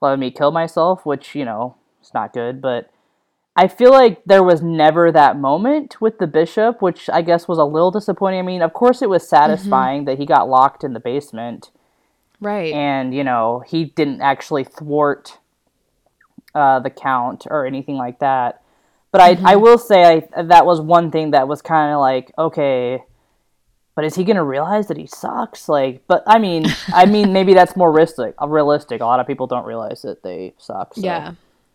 [0.00, 2.88] Let me kill myself, which, you know, it's not good, but
[3.54, 7.58] I feel like there was never that moment with the bishop, which I guess was
[7.58, 8.40] a little disappointing.
[8.40, 10.06] I mean, of course, it was satisfying mm-hmm.
[10.06, 11.70] that he got locked in the basement.
[12.40, 12.72] Right.
[12.72, 15.38] And, you know, he didn't actually thwart
[16.54, 18.62] uh, the count or anything like that.
[19.10, 19.46] But mm-hmm.
[19.46, 20.02] I, I will say
[20.34, 23.04] I, that was one thing that was kind of like, okay,
[23.94, 25.68] but is he going to realize that he sucks?
[25.68, 28.34] Like, but I mean, I mean, maybe that's more realistic.
[28.42, 29.02] Realistic.
[29.02, 30.94] A lot of people don't realize that they suck.
[30.94, 31.02] So.
[31.02, 31.34] Yeah.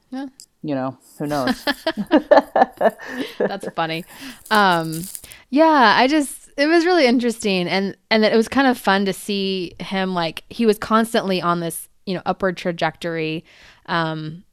[0.09, 0.25] Yeah
[0.64, 1.64] you know, who knows?
[3.38, 4.05] That's funny.
[4.51, 5.03] Um,
[5.49, 9.14] yeah, I just it was really interesting, and and it was kind of fun to
[9.14, 13.45] see him like he was constantly on this you know upward trajectory.
[13.86, 14.43] Um,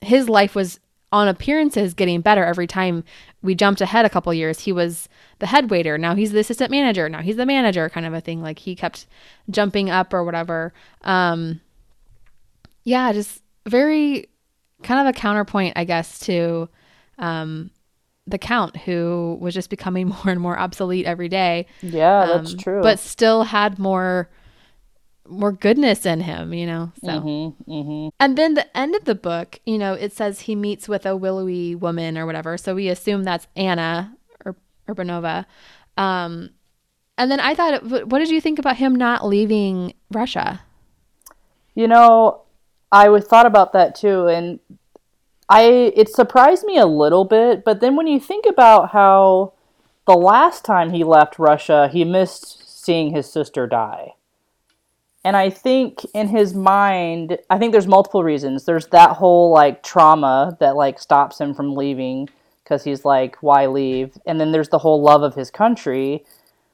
[0.00, 0.78] his life was
[1.10, 3.04] on appearances getting better every time
[3.40, 4.60] we jumped ahead a couple years.
[4.60, 5.08] He was
[5.38, 8.20] the head waiter, now he's the assistant manager, now he's the manager, kind of a
[8.20, 8.42] thing.
[8.42, 9.06] Like he kept
[9.48, 10.74] jumping up or whatever.
[11.02, 11.60] Um,
[12.82, 14.28] yeah, just very
[14.84, 16.68] kind of a counterpoint, I guess, to
[17.18, 17.70] um,
[18.26, 21.66] the Count, who was just becoming more and more obsolete every day.
[21.82, 22.82] Yeah, um, that's true.
[22.82, 24.30] But still had more
[25.26, 26.92] more goodness in him, you know.
[27.02, 28.08] So, mm-hmm, mm-hmm.
[28.20, 31.16] and then the end of the book, you know, it says he meets with a
[31.16, 32.58] willowy woman or whatever.
[32.58, 34.14] So we assume that's Anna
[34.44, 34.54] or
[34.86, 35.46] Urbanova.
[35.96, 36.50] Um,
[37.16, 40.60] and then I thought, what did you think about him not leaving Russia?
[41.74, 42.43] You know,
[42.94, 44.60] I was thought about that too, and
[45.48, 47.64] I it surprised me a little bit.
[47.64, 49.54] But then when you think about how
[50.06, 54.12] the last time he left Russia, he missed seeing his sister die.
[55.24, 58.64] And I think in his mind, I think there's multiple reasons.
[58.64, 62.28] There's that whole like trauma that like stops him from leaving
[62.62, 64.16] because he's like, why leave?
[64.24, 66.24] And then there's the whole love of his country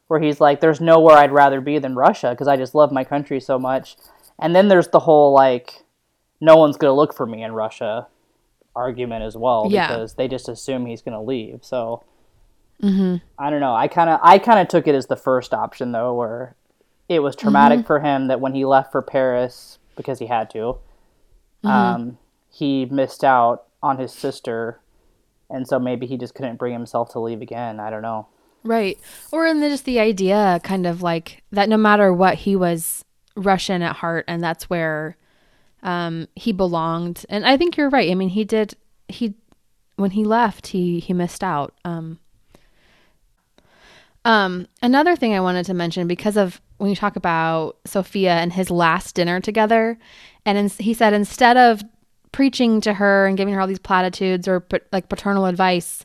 [0.09, 3.05] where he's like, there's nowhere I'd rather be than Russia because I just love my
[3.05, 3.97] country so much.
[4.39, 5.85] And then there's the whole like,
[6.41, 8.07] no one's going to look for me in Russia
[8.75, 9.89] argument as well yeah.
[9.89, 11.61] because they just assume he's going to leave.
[11.63, 12.05] So
[12.83, 13.17] mm-hmm.
[13.39, 13.75] I don't know.
[13.75, 16.57] I kind of I kind of took it as the first option though, where
[17.09, 17.87] it was traumatic mm-hmm.
[17.87, 21.69] for him that when he left for Paris because he had to, mm-hmm.
[21.69, 22.19] um,
[22.51, 24.81] he missed out on his sister,
[25.49, 27.81] and so maybe he just couldn't bring himself to leave again.
[27.81, 28.29] I don't know.
[28.63, 28.99] Right.
[29.33, 33.05] Or in the, just the idea, kind of like that no matter what, he was
[33.35, 35.17] Russian at heart, and that's where
[35.83, 37.25] um, he belonged.
[37.29, 38.11] And I think you're right.
[38.11, 38.75] I mean, he did.
[39.09, 39.35] He
[39.97, 41.75] when he left, he he missed out.
[41.85, 42.19] Um,
[44.25, 48.53] um, another thing I wanted to mention because of when you talk about Sofia and
[48.53, 49.99] his last dinner together,
[50.45, 51.83] and in, he said instead of
[52.33, 56.05] preaching to her and giving her all these platitudes or like paternal advice,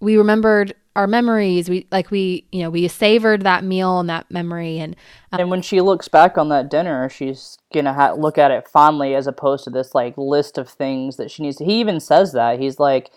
[0.00, 4.28] we remembered our memories we like we you know we savored that meal and that
[4.30, 4.96] memory and
[5.32, 8.66] um, and when she looks back on that dinner she's gonna ha- look at it
[8.66, 12.00] fondly as opposed to this like list of things that she needs to he even
[12.00, 13.10] says that he's like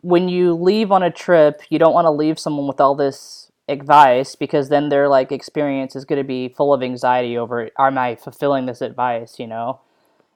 [0.00, 3.52] when you leave on a trip you don't want to leave someone with all this
[3.68, 7.98] advice because then their like experience is going to be full of anxiety over am
[7.98, 9.38] i fulfilling this advice?
[9.38, 9.80] You know?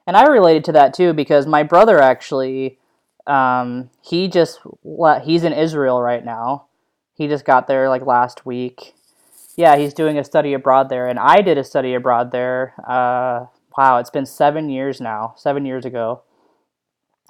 [0.07, 2.79] And i related to that too because my brother actually
[3.29, 4.59] um, he just
[5.23, 6.65] he's in Israel right now.
[7.13, 8.95] He just got there like last week.
[9.55, 12.73] Yeah, he's doing a study abroad there, and I did a study abroad there.
[12.87, 13.45] Uh,
[13.77, 16.23] wow, it's been seven years now, seven years ago,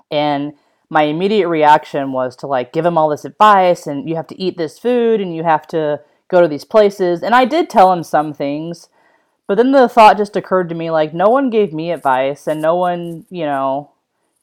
[0.09, 0.53] and
[0.89, 4.41] my immediate reaction was to like give him all this advice, and you have to
[4.41, 7.21] eat this food, and you have to go to these places.
[7.21, 8.87] And I did tell him some things,
[9.47, 12.61] but then the thought just occurred to me like, no one gave me advice and
[12.61, 13.91] no one, you know,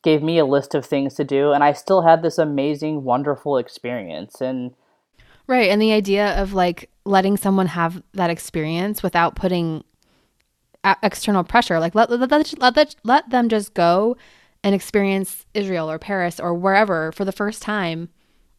[0.06, 1.50] gave me a list of things to do.
[1.50, 4.40] And I still had this amazing, wonderful experience.
[4.40, 4.72] And
[5.48, 5.68] right.
[5.68, 9.82] And the idea of like letting someone have that experience without putting
[11.02, 14.16] external pressure, like let, let, let, let, let them just go
[14.62, 18.08] and experience Israel or Paris or wherever for the first time,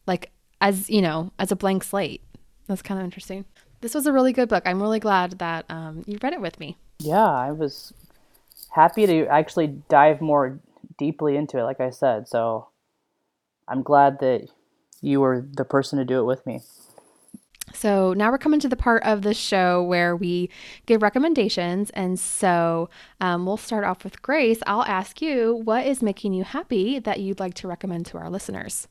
[0.06, 0.30] like
[0.60, 2.22] as, you know, as a blank slate.
[2.66, 3.46] That's kind of interesting.
[3.80, 4.64] This was a really good book.
[4.66, 6.76] I'm really glad that um, you read it with me.
[6.98, 7.94] Yeah, I was
[8.70, 10.58] happy to actually dive more
[10.98, 12.28] deeply into it, like I said.
[12.28, 12.68] So
[13.66, 14.48] I'm glad that
[15.00, 16.60] you were the person to do it with me.
[17.74, 20.50] So now we're coming to the part of the show where we
[20.86, 21.90] give recommendations.
[21.90, 22.88] And so
[23.20, 24.60] um, we'll start off with Grace.
[24.66, 28.30] I'll ask you, what is making you happy that you'd like to recommend to our
[28.30, 28.88] listeners?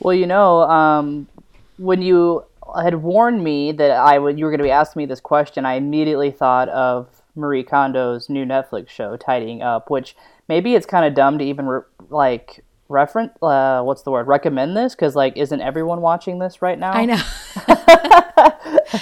[0.00, 1.28] Well, you know, um,
[1.76, 2.44] when you
[2.82, 5.64] had warned me that I would you were going to be asking me this question,
[5.64, 10.16] I immediately thought of Marie Kondo's new Netflix show, Tidying Up, which
[10.48, 14.76] maybe it's kind of dumb to even re- like reference uh, what's the word recommend
[14.76, 14.94] this?
[14.94, 16.92] Because like isn't everyone watching this right now?
[16.92, 17.22] I know.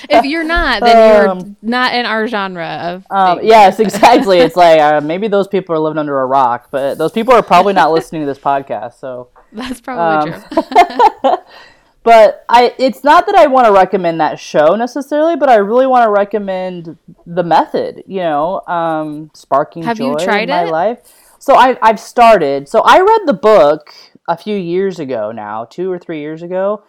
[0.09, 4.39] If you're not then you're um, not in our genre of um, yes exactly.
[4.39, 7.43] It's like uh, maybe those people are living under a rock but those people are
[7.43, 11.37] probably not listening to this podcast so that's probably um, true
[12.07, 15.89] but I it's not that I want to recommend that show necessarily, but I really
[15.89, 16.97] want to recommend
[17.27, 18.05] the method.
[18.07, 20.71] You know, um, sparking Have joy you tried in my it?
[20.71, 20.99] life.
[21.41, 22.69] So I I've started.
[22.69, 23.93] So I read the book
[24.29, 26.85] a few years ago now, two or three years ago,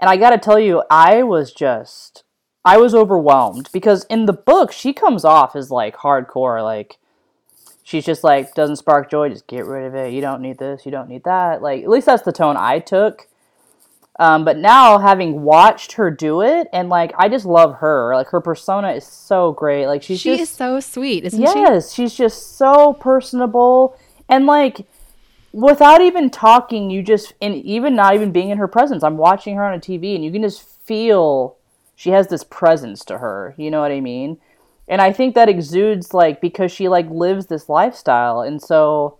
[0.00, 2.24] and I got to tell you, I was just
[2.64, 6.98] I was overwhelmed because in the book she comes off as like hardcore, like
[7.84, 10.12] she's just like doesn't spark joy, just get rid of it.
[10.12, 11.62] You don't need this, you don't need that.
[11.62, 13.28] Like at least that's the tone I took
[14.18, 18.14] um, but now having watched her do it, and like I just love her.
[18.14, 19.86] Like her persona is so great.
[19.86, 21.60] Like she's she just, is so sweet, isn't yes, she?
[21.60, 23.98] Yes, she's just so personable,
[24.28, 24.86] and like
[25.52, 29.56] without even talking, you just and even not even being in her presence, I'm watching
[29.56, 31.56] her on a TV, and you can just feel
[31.94, 33.54] she has this presence to her.
[33.58, 34.38] You know what I mean?
[34.88, 39.18] And I think that exudes like because she like lives this lifestyle, and so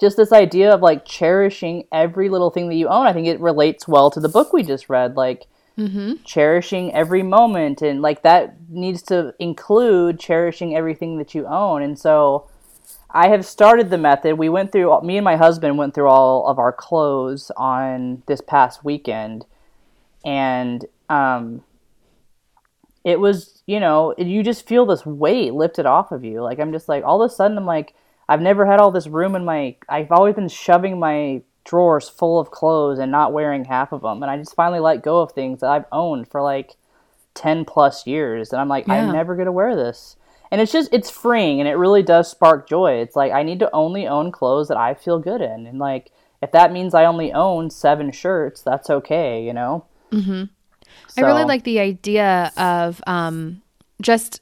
[0.00, 3.06] just this idea of like cherishing every little thing that you own.
[3.06, 5.46] I think it relates well to the book we just read, like
[5.78, 6.14] mm-hmm.
[6.24, 11.82] cherishing every moment, and like that needs to include cherishing everything that you own.
[11.82, 12.48] And so,
[13.10, 14.38] I have started the method.
[14.38, 18.40] We went through me and my husband went through all of our clothes on this
[18.40, 19.44] past weekend,
[20.24, 21.62] and um,
[23.04, 26.42] it was you know you just feel this weight lifted off of you.
[26.42, 27.94] Like I'm just like all of a sudden I'm like
[28.32, 29.76] I've never had all this room in my.
[29.90, 34.22] I've always been shoving my drawers full of clothes and not wearing half of them,
[34.22, 36.76] and I just finally let go of things that I've owned for like
[37.34, 38.94] ten plus years, and I'm like, yeah.
[38.94, 40.16] I'm never gonna wear this.
[40.50, 42.94] And it's just it's freeing, and it really does spark joy.
[42.94, 46.10] It's like I need to only own clothes that I feel good in, and like
[46.40, 49.84] if that means I only own seven shirts, that's okay, you know.
[50.10, 50.44] Mm-hmm.
[51.08, 51.22] So.
[51.22, 53.60] I really like the idea of um,
[54.00, 54.40] just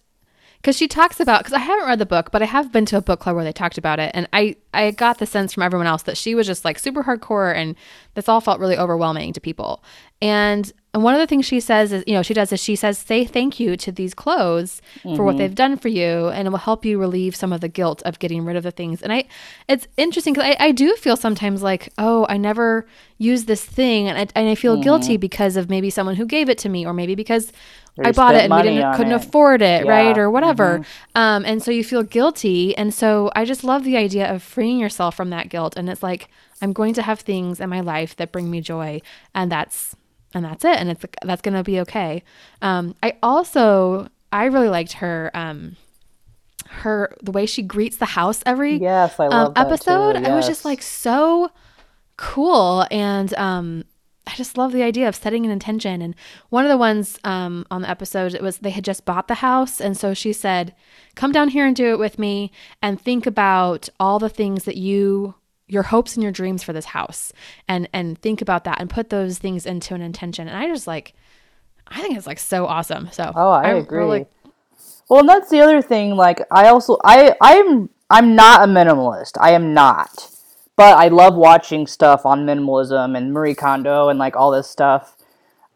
[0.61, 2.99] because she talks about because I haven't read the book, but I have been to
[2.99, 5.63] a book club where they talked about it, and I I got the sense from
[5.63, 7.77] everyone else that she was just like super hardcore, and
[8.15, 9.83] this all felt really overwhelming to people.
[10.21, 12.75] And and one of the things she says is, you know, she does is she
[12.75, 15.15] says, say thank you to these clothes mm-hmm.
[15.15, 15.39] for what mm-hmm.
[15.39, 18.19] they've done for you, and it will help you relieve some of the guilt of
[18.19, 19.01] getting rid of the things.
[19.01, 19.25] And I,
[19.69, 22.87] it's interesting because I, I do feel sometimes like, oh, I never
[23.19, 24.83] use this thing, and I, and I feel mm-hmm.
[24.83, 27.53] guilty because of maybe someone who gave it to me, or maybe because
[28.03, 29.27] I bought it and we didn't couldn't it.
[29.27, 29.91] afford it, yeah.
[29.91, 30.79] right, or whatever.
[30.79, 31.19] Mm-hmm.
[31.19, 34.79] Um, and so you feel guilty, and so I just love the idea of freeing
[34.79, 35.75] yourself from that guilt.
[35.77, 36.29] And it's like
[36.63, 39.03] I'm going to have things in my life that bring me joy,
[39.35, 39.97] and that's
[40.35, 42.23] and that's it and it's that's gonna be okay
[42.63, 45.77] um, i also i really liked her um,
[46.69, 50.27] her the way she greets the house every yes I love um, episode yes.
[50.27, 51.51] i was just like so
[52.17, 53.85] cool and um,
[54.27, 56.03] I just love the idea of setting an intention.
[56.03, 56.15] And
[56.51, 59.35] one of the ones um, on the episode, it was they had just bought the
[59.35, 59.81] house.
[59.81, 60.75] And so she said,
[61.15, 64.77] Come down here and do it with me and think about all the things that
[64.77, 65.35] you
[65.67, 67.33] your hopes and your dreams for this house
[67.69, 70.49] and and think about that and put those things into an intention.
[70.49, 71.15] And i just like
[71.89, 73.09] i think it's like so awesome.
[73.13, 73.99] So oh i, I agree.
[73.99, 74.27] Really...
[75.09, 79.33] well and that's the other thing like i also i i'm i'm not a minimalist.
[79.41, 80.29] I am not
[80.81, 85.17] but i love watching stuff on minimalism and marie kondo and like all this stuff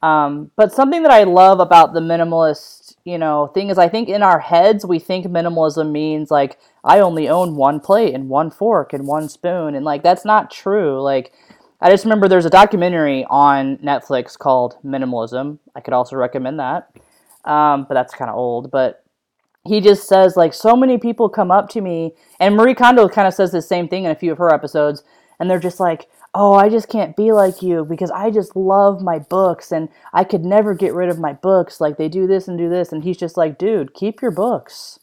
[0.03, 4.09] um, but something that i love about the minimalist you know thing is i think
[4.09, 8.51] in our heads we think minimalism means like I only own one plate and one
[8.51, 9.75] fork and one spoon.
[9.75, 11.01] And like, that's not true.
[11.01, 11.33] Like,
[11.81, 15.59] I just remember there's a documentary on Netflix called Minimalism.
[15.75, 16.91] I could also recommend that,
[17.45, 18.71] um, but that's kind of old.
[18.71, 19.04] But
[19.67, 23.27] he just says like so many people come up to me, and Marie Kondo kind
[23.27, 25.03] of says the same thing in a few of her episodes,
[25.39, 29.03] and they're just like, "Oh, I just can't be like you because I just love
[29.03, 31.81] my books, and I could never get rid of my books.
[31.81, 35.01] Like they do this and do this," and he's just like, "Dude, keep your books."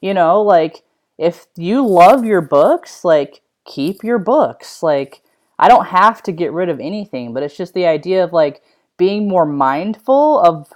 [0.00, 0.82] You know, like
[1.18, 5.22] if you love your books, like keep your books, like
[5.58, 8.62] I don't have to get rid of anything, but it's just the idea of like
[8.96, 10.72] being more mindful of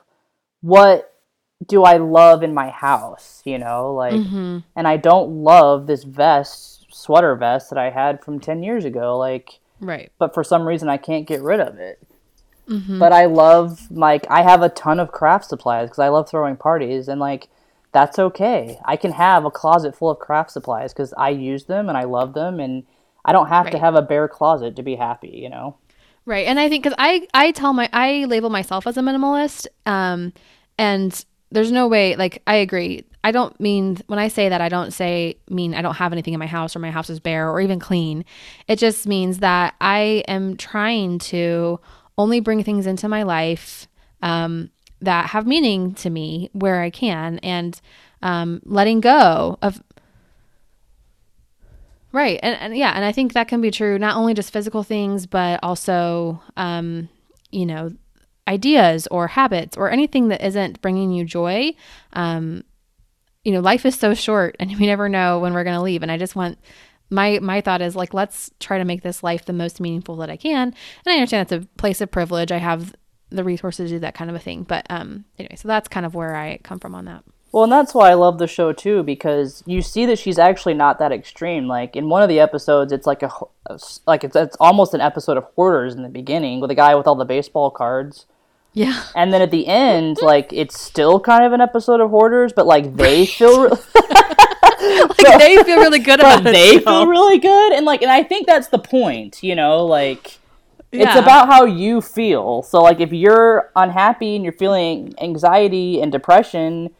[0.60, 1.15] what
[1.64, 4.58] do I love in my house, you know, like mm-hmm.
[4.74, 9.16] and I don't love this vest, sweater vest that I had from 10 years ago,
[9.16, 10.12] like right.
[10.18, 12.02] But for some reason I can't get rid of it.
[12.68, 12.98] Mm-hmm.
[12.98, 16.56] But I love like I have a ton of craft supplies cuz I love throwing
[16.56, 17.48] parties and like
[17.92, 18.78] that's okay.
[18.84, 22.04] I can have a closet full of craft supplies cuz I use them and I
[22.04, 22.84] love them and
[23.24, 23.72] I don't have right.
[23.72, 25.76] to have a bare closet to be happy, you know?
[26.26, 26.46] Right.
[26.46, 29.66] And I think because I, I tell my, I label myself as a minimalist.
[29.84, 30.32] Um,
[30.78, 33.04] and there's no way, like, I agree.
[33.22, 36.34] I don't mean, when I say that, I don't say, mean I don't have anything
[36.34, 38.24] in my house or my house is bare or even clean.
[38.68, 41.80] It just means that I am trying to
[42.18, 43.88] only bring things into my life
[44.22, 44.70] um,
[45.00, 47.80] that have meaning to me where I can and
[48.22, 49.82] um, letting go of
[52.12, 52.40] Right.
[52.42, 55.26] And, and yeah, and I think that can be true not only just physical things,
[55.26, 57.10] but also, um,
[57.50, 57.92] you know,
[58.48, 61.72] ideas or habits or anything that isn't bringing you joy.
[62.12, 62.64] Um,
[63.44, 66.02] you know, life is so short and we never know when we're going to leave.
[66.02, 66.58] And I just want
[67.08, 70.30] my my thought is like let's try to make this life the most meaningful that
[70.30, 70.68] I can.
[70.68, 70.74] And
[71.06, 72.50] I understand that's a place of privilege.
[72.50, 72.94] I have
[73.30, 74.64] the resources to do that kind of a thing.
[74.64, 77.24] But um anyway, so that's kind of where I come from on that.
[77.52, 80.74] Well, and that's why I love the show too because you see that she's actually
[80.74, 81.68] not that extreme.
[81.68, 83.30] Like in one of the episodes, it's like a
[84.06, 87.06] like it's it's almost an episode of Hoarders in the beginning with a guy with
[87.06, 88.26] all the baseball cards.
[88.76, 89.04] Yeah.
[89.14, 92.66] And then at the end, like it's still kind of an episode of Hoarders, but
[92.66, 96.58] like they feel re- like so, they feel really good about but it.
[96.58, 99.42] They feel really good, and like, and I think that's the point.
[99.42, 100.38] You know, like.
[100.92, 101.08] Yeah.
[101.10, 102.62] It's about how you feel.
[102.62, 106.90] So, like, if you're unhappy and you're feeling anxiety and depression,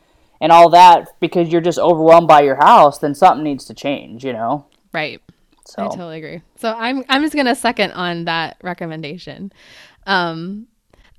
[0.41, 4.25] and all that because you're just overwhelmed by your house, then something needs to change,
[4.25, 4.67] you know?
[4.93, 5.23] Right.
[5.65, 5.85] So.
[5.85, 6.43] I totally agree.
[6.59, 9.53] So I'm I'm just gonna second on that recommendation.
[10.07, 10.67] Um,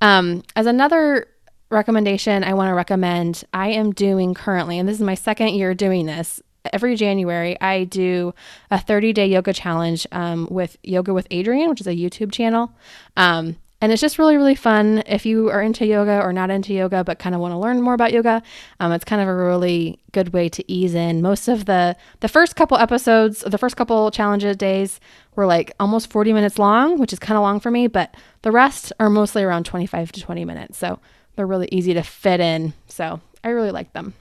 [0.01, 1.27] um, as another
[1.69, 3.43] recommendation, I want to recommend.
[3.53, 6.41] I am doing currently, and this is my second year doing this.
[6.73, 8.33] Every January, I do
[8.69, 12.73] a 30 day yoga challenge um, with Yoga with Adriene, which is a YouTube channel.
[13.15, 16.73] Um, and it's just really, really fun if you are into yoga or not into
[16.73, 18.41] yoga, but kind of want to learn more about yoga.
[18.79, 21.21] Um, it's kind of a really good way to ease in.
[21.21, 24.99] Most of the the first couple episodes, the first couple challenges days
[25.35, 28.51] were like almost 40 minutes long, which is kind of long for me, but the
[28.51, 30.77] rest are mostly around 25 to 20 minutes.
[30.77, 30.99] So
[31.35, 32.73] they're really easy to fit in.
[32.87, 34.15] So I really like them.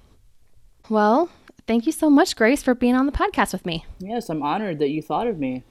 [0.90, 1.30] Well,
[1.66, 3.86] thank you so much, Grace, for being on the podcast with me.
[3.98, 5.64] Yes, I'm honored that you thought of me.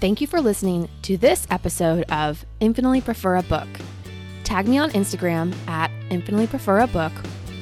[0.00, 3.66] Thank you for listening to this episode of Infinitely Prefer a Book.
[4.44, 7.12] Tag me on Instagram at Infinitely Prefer a Book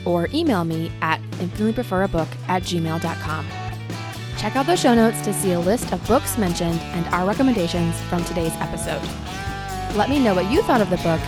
[0.05, 3.47] or email me at infinitelypreferabook at gmail.com.
[4.37, 7.99] Check out the show notes to see a list of books mentioned and our recommendations
[8.03, 9.03] from today's episode.
[9.97, 11.21] Let me know what you thought of the book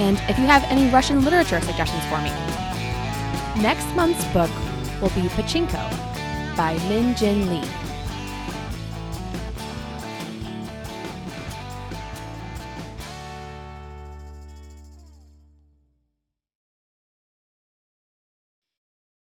[0.00, 3.62] and if you have any Russian literature suggestions for me.
[3.62, 4.50] Next month's book
[5.00, 7.85] will be Pachinko by Min Jin Lee.